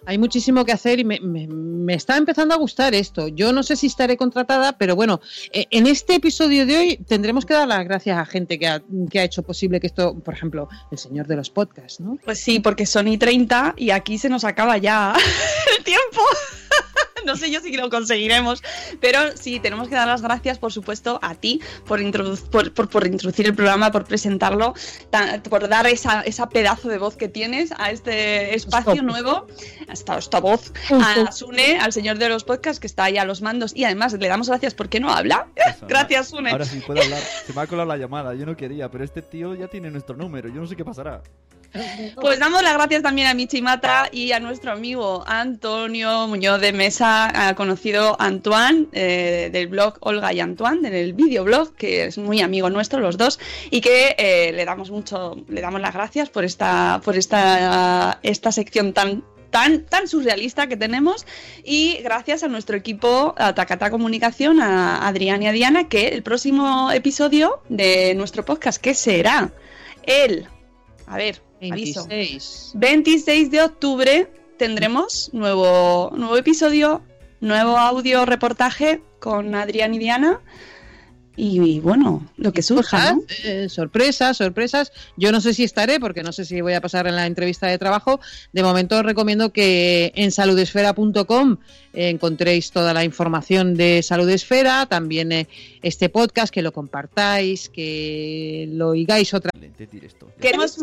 Hay 0.08 0.18
muchísimo 0.18 0.64
que 0.64 0.72
hacer 0.72 1.00
y 1.00 1.04
me, 1.04 1.20
me- 1.20 1.48
me 1.48 1.94
está 1.94 2.16
empezando 2.16 2.54
a 2.54 2.58
gustar 2.58 2.96
esto. 2.96 3.28
Yo 3.28 3.52
no 3.52 3.62
sé 3.62 3.76
si 3.76 3.88
estaré 3.88 4.16
contratada, 4.16 4.78
pero 4.78 4.96
bueno, 4.96 5.20
eh, 5.52 5.66
en 5.70 5.86
este 5.86 6.16
episodio 6.16 6.66
de 6.66 6.78
hoy 6.78 6.98
tendremos 6.98 7.46
que 7.46 7.54
dar 7.54 7.68
las 7.68 7.84
gracias 7.86 8.18
a 8.18 8.26
gente 8.26 8.58
que 8.58 8.68
ha, 8.68 8.82
que 9.10 9.20
ha 9.20 9.24
hecho 9.26 9.44
posible 9.44 9.80
que 9.82 9.88
esto, 9.88 10.18
por 10.18 10.34
ejemplo, 10.34 10.70
el 10.92 10.98
señor 10.98 11.28
de 11.28 11.36
los 11.36 11.50
podcasts, 11.50 12.00
¿no? 12.00 12.18
Pues 12.24 12.40
sí, 12.40 12.60
porque 12.62 12.86
son 12.86 13.08
y 13.10 13.18
30 13.18 13.74
y 13.78 13.90
aquí 13.92 14.18
se 14.18 14.30
nos 14.30 14.46
acaba 14.46 14.78
ya 14.78 15.14
el 15.78 15.84
tiempo. 15.84 16.22
No 17.28 17.36
sé 17.36 17.52
yo 17.52 17.60
si 17.60 17.72
lo 17.78 17.90
conseguiremos, 17.90 18.64
pero 19.00 19.20
sí, 19.38 19.60
tenemos 19.60 19.88
que 19.90 19.96
dar 19.96 20.08
las 20.08 20.22
gracias, 20.24 20.58
por 20.58 20.72
supuesto, 20.74 21.20
a 21.22 21.36
ti 21.36 21.62
por, 21.86 22.00
introdu- 22.00 22.42
por, 22.50 22.74
por- 22.74 22.90
por 22.90 23.06
introducir 23.06 23.46
el 23.46 23.54
programa, 23.54 23.92
por 23.92 24.06
presentarlo, 24.06 24.74
ta- 25.12 25.44
por 25.48 25.68
dar 25.70 25.86
esa, 25.88 26.22
esa 26.22 26.50
pedazo 26.50 26.90
de 26.90 26.98
voz 26.98 27.16
que 27.18 27.28
tienes 27.28 27.72
a 27.78 27.92
este 27.92 28.56
espacio 28.56 28.94
Stop. 28.94 29.06
nuevo, 29.06 29.48
hasta 29.88 30.18
esta 30.18 30.40
voz, 30.40 30.72
a 30.90 31.32
Sune, 31.32 31.78
al 31.80 31.94
señor 31.94 32.18
de 32.18 32.30
los 32.30 32.44
podcasts 32.44 32.80
que 32.80 32.88
está 32.88 33.04
ahí 33.04 33.18
a 33.18 33.26
los 33.26 33.42
mandos 33.42 33.74
y 33.76 33.84
además 33.84 34.14
le 34.14 34.28
damos 34.28 34.48
gracias 34.50 34.74
porque 34.74 35.00
no 35.00 35.12
habla. 35.12 35.48
Gracias, 35.88 36.30
Sune. 36.30 36.52
Ahora 36.52 36.66
sí 36.66 36.82
puedo 36.86 37.02
hablar. 37.02 37.22
Se 37.46 37.54
me 37.54 37.62
ha 37.62 37.68
colado 37.68 37.88
la 37.88 37.98
llamada. 37.98 38.34
Yo 38.36 38.46
no 38.46 38.56
quería, 38.56 38.90
pero 38.90 39.04
este 39.04 39.22
tío 39.22 39.54
ya 39.56 39.68
tiene 39.68 39.92
nuestro 39.92 40.16
número. 40.16 40.48
Yo 40.50 40.62
no 40.62 40.68
sé 40.68 40.76
qué 40.76 40.86
pasará. 40.86 41.22
Pues 42.22 42.40
damos 42.40 42.64
las 42.64 42.74
gracias 42.74 43.04
también 43.04 43.28
a 43.28 43.34
Michi 43.34 43.62
Mata 43.62 44.10
y 44.12 44.32
a 44.32 44.40
nuestro 44.40 44.72
amigo 44.72 45.24
Antonio 45.28 46.28
Muñoz 46.28 46.62
de 46.62 46.74
Mesa, 46.74 47.32
ah, 47.34 47.56
conocido 47.56 48.16
Antoine, 48.20 48.88
eh, 48.92 49.50
del 49.52 49.68
blog 49.68 49.98
Olga 50.02 50.34
y 50.34 50.40
Antoine, 50.40 50.90
del 50.90 51.14
videoblog, 51.14 51.76
que 51.76 52.06
es 52.06 52.18
muy 52.18 52.42
amigo 52.42 52.70
nuestro, 52.70 53.00
los 53.00 53.18
dos, 53.18 53.40
y 53.70 53.82
que 53.82 54.16
eh, 54.18 54.52
le 54.54 54.66
damos 54.66 54.92
mucho, 54.92 55.36
le 55.48 55.62
damos 55.62 55.82
las 55.82 55.94
gracias 55.94 56.30
por 56.30 56.44
esta, 56.44 57.02
por 57.04 57.18
esta, 57.18 58.20
esta 58.24 58.52
sección 58.52 58.94
tan 58.94 59.24
tan, 59.50 59.86
tan 59.86 60.08
surrealista 60.08 60.68
que 60.68 60.78
tenemos. 60.78 61.26
Y 61.64 61.98
gracias 62.04 62.44
a 62.44 62.48
nuestro 62.48 62.78
equipo 62.78 63.34
a 63.38 63.56
Takata 63.56 63.90
Comunicación, 63.90 64.62
a 64.62 65.08
Adrián 65.08 65.42
y 65.44 65.48
a 65.48 65.52
Diana, 65.52 65.88
que 65.88 66.10
el 66.10 66.24
próximo 66.24 66.92
episodio 66.92 67.62
de 67.70 68.14
nuestro 68.16 68.44
podcast, 68.46 68.82
que 68.82 68.94
será 68.94 69.52
el, 70.04 70.48
a 71.06 71.18
ver, 71.18 71.42
26. 71.60 72.72
26 72.76 73.52
de 73.52 73.62
octubre 73.62 74.32
tendremos 74.58 75.30
nuevo, 75.34 76.12
nuevo 76.16 76.38
episodio, 76.38 77.02
nuevo 77.40 77.78
audio 77.78 78.26
reportaje 78.26 79.02
con 79.20 79.56
Adrián 79.56 79.94
y 79.94 80.00
Diana. 80.00 80.42
Y, 81.40 81.80
bueno, 81.82 82.28
lo 82.36 82.52
que 82.52 82.64
surja, 82.64 83.16
eh, 83.44 83.70
sorpresas, 83.70 84.38
sorpresas. 84.38 84.92
Yo 85.18 85.32
no 85.32 85.40
sé 85.40 85.54
si 85.54 85.64
estaré, 85.64 86.00
porque 86.00 86.24
no 86.24 86.32
sé 86.32 86.46
si 86.46 86.62
voy 86.62 86.74
a 86.74 86.82
pasar 86.82 87.06
en 87.06 87.16
la 87.16 87.28
entrevista 87.28 87.68
de 87.68 87.78
trabajo. 87.78 88.20
De 88.54 88.64
momento 88.64 88.98
os 88.98 89.04
recomiendo 89.04 89.54
que 89.54 90.12
en 90.16 90.32
saludesfera.com 90.32 91.58
eh, 91.94 92.10
encontréis 92.10 92.72
toda 92.72 92.92
la 92.96 93.04
información 93.04 93.76
de 93.76 94.02
Salud 94.02 94.28
Esfera, 94.28 94.88
también 94.88 95.32
eh, 95.32 95.48
este 95.84 96.10
podcast, 96.10 96.52
que 96.52 96.64
lo 96.64 96.74
compartáis, 96.74 97.70
que 97.70 98.68
lo 98.72 98.90
oigáis 98.90 99.32
otra 99.36 99.52
Queremos 100.42 100.80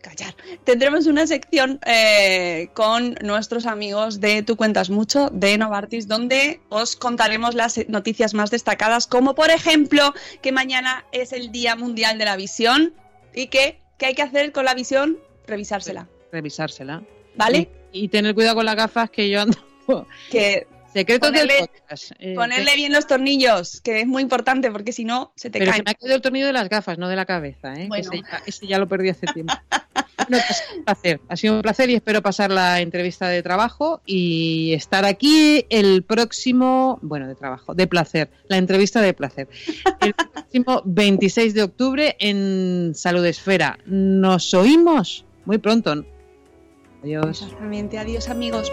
callar. 0.00 0.34
Tendremos 0.64 1.06
una 1.06 1.26
sección 1.26 1.80
eh, 1.86 2.68
con 2.74 3.14
nuestros 3.22 3.66
amigos 3.66 4.20
de 4.20 4.42
Tu 4.42 4.56
Cuentas 4.56 4.90
Mucho, 4.90 5.30
de 5.32 5.56
Novartis, 5.58 6.08
donde 6.08 6.60
os 6.68 6.96
contaremos 6.96 7.54
las 7.54 7.88
noticias 7.88 8.34
más 8.34 8.50
destacadas, 8.50 9.06
como 9.06 9.34
por 9.34 9.50
ejemplo 9.50 10.14
que 10.42 10.52
mañana 10.52 11.04
es 11.12 11.32
el 11.32 11.52
Día 11.52 11.76
Mundial 11.76 12.18
de 12.18 12.24
la 12.24 12.36
Visión 12.36 12.94
y 13.34 13.48
que, 13.48 13.80
¿qué 13.98 14.06
hay 14.06 14.14
que 14.14 14.22
hacer 14.22 14.52
con 14.52 14.64
la 14.64 14.74
visión? 14.74 15.18
Revisársela. 15.46 16.08
revisársela. 16.32 17.02
¿Vale? 17.36 17.68
Y, 17.92 18.04
y 18.04 18.08
tener 18.08 18.34
cuidado 18.34 18.56
con 18.56 18.66
las 18.66 18.76
gafas 18.76 19.10
que 19.10 19.28
yo 19.28 19.40
ando. 19.40 19.58
Que 20.30 20.66
Secretos 20.94 21.32
del 21.32 21.48
ponerle- 21.48 21.68
podcast. 21.68 22.12
eh, 22.18 22.34
Ponerle 22.34 22.70
que- 22.70 22.76
bien 22.76 22.92
los 22.92 23.06
tornillos, 23.06 23.80
que 23.82 24.00
es 24.00 24.06
muy 24.06 24.22
importante 24.22 24.70
porque 24.70 24.92
si 24.92 25.04
no 25.04 25.32
se 25.36 25.50
te 25.50 25.58
Pero 25.58 25.70
caen. 25.72 25.80
se 25.80 25.84
me 25.84 25.90
ha 25.90 25.94
caído 25.94 26.14
el 26.16 26.22
tornillo 26.22 26.46
de 26.46 26.52
las 26.54 26.68
gafas, 26.70 26.96
no 26.98 27.08
de 27.08 27.16
la 27.16 27.26
cabeza, 27.26 27.74
¿eh? 27.74 27.86
Bueno. 27.88 28.08
Ese, 28.10 28.22
ya, 28.22 28.42
ese 28.46 28.66
ya 28.66 28.78
lo 28.78 28.88
perdí 28.88 29.10
hace 29.10 29.26
tiempo. 29.26 29.52
Bueno, 30.28 30.42
pues, 30.46 30.62
un 30.78 30.84
placer. 30.84 31.20
Ha 31.28 31.36
sido 31.36 31.56
un 31.56 31.62
placer 31.62 31.90
y 31.90 31.94
espero 31.96 32.22
pasar 32.22 32.50
la 32.50 32.80
entrevista 32.80 33.28
de 33.28 33.42
trabajo 33.42 34.00
y 34.06 34.72
estar 34.72 35.04
aquí 35.04 35.66
el 35.68 36.02
próximo, 36.04 36.98
bueno, 37.02 37.26
de 37.28 37.34
trabajo, 37.34 37.74
de 37.74 37.86
placer, 37.86 38.30
la 38.48 38.56
entrevista 38.56 39.02
de 39.02 39.12
placer. 39.12 39.48
El 40.00 40.14
próximo 40.32 40.80
26 40.86 41.52
de 41.52 41.62
octubre 41.64 42.16
en 42.20 42.92
Salud 42.94 43.24
Esfera. 43.26 43.78
Nos 43.84 44.54
oímos 44.54 45.26
muy 45.44 45.58
pronto. 45.58 46.06
Adiós. 47.02 47.42
Exactamente, 47.42 47.98
adiós 47.98 48.28
amigos. 48.30 48.72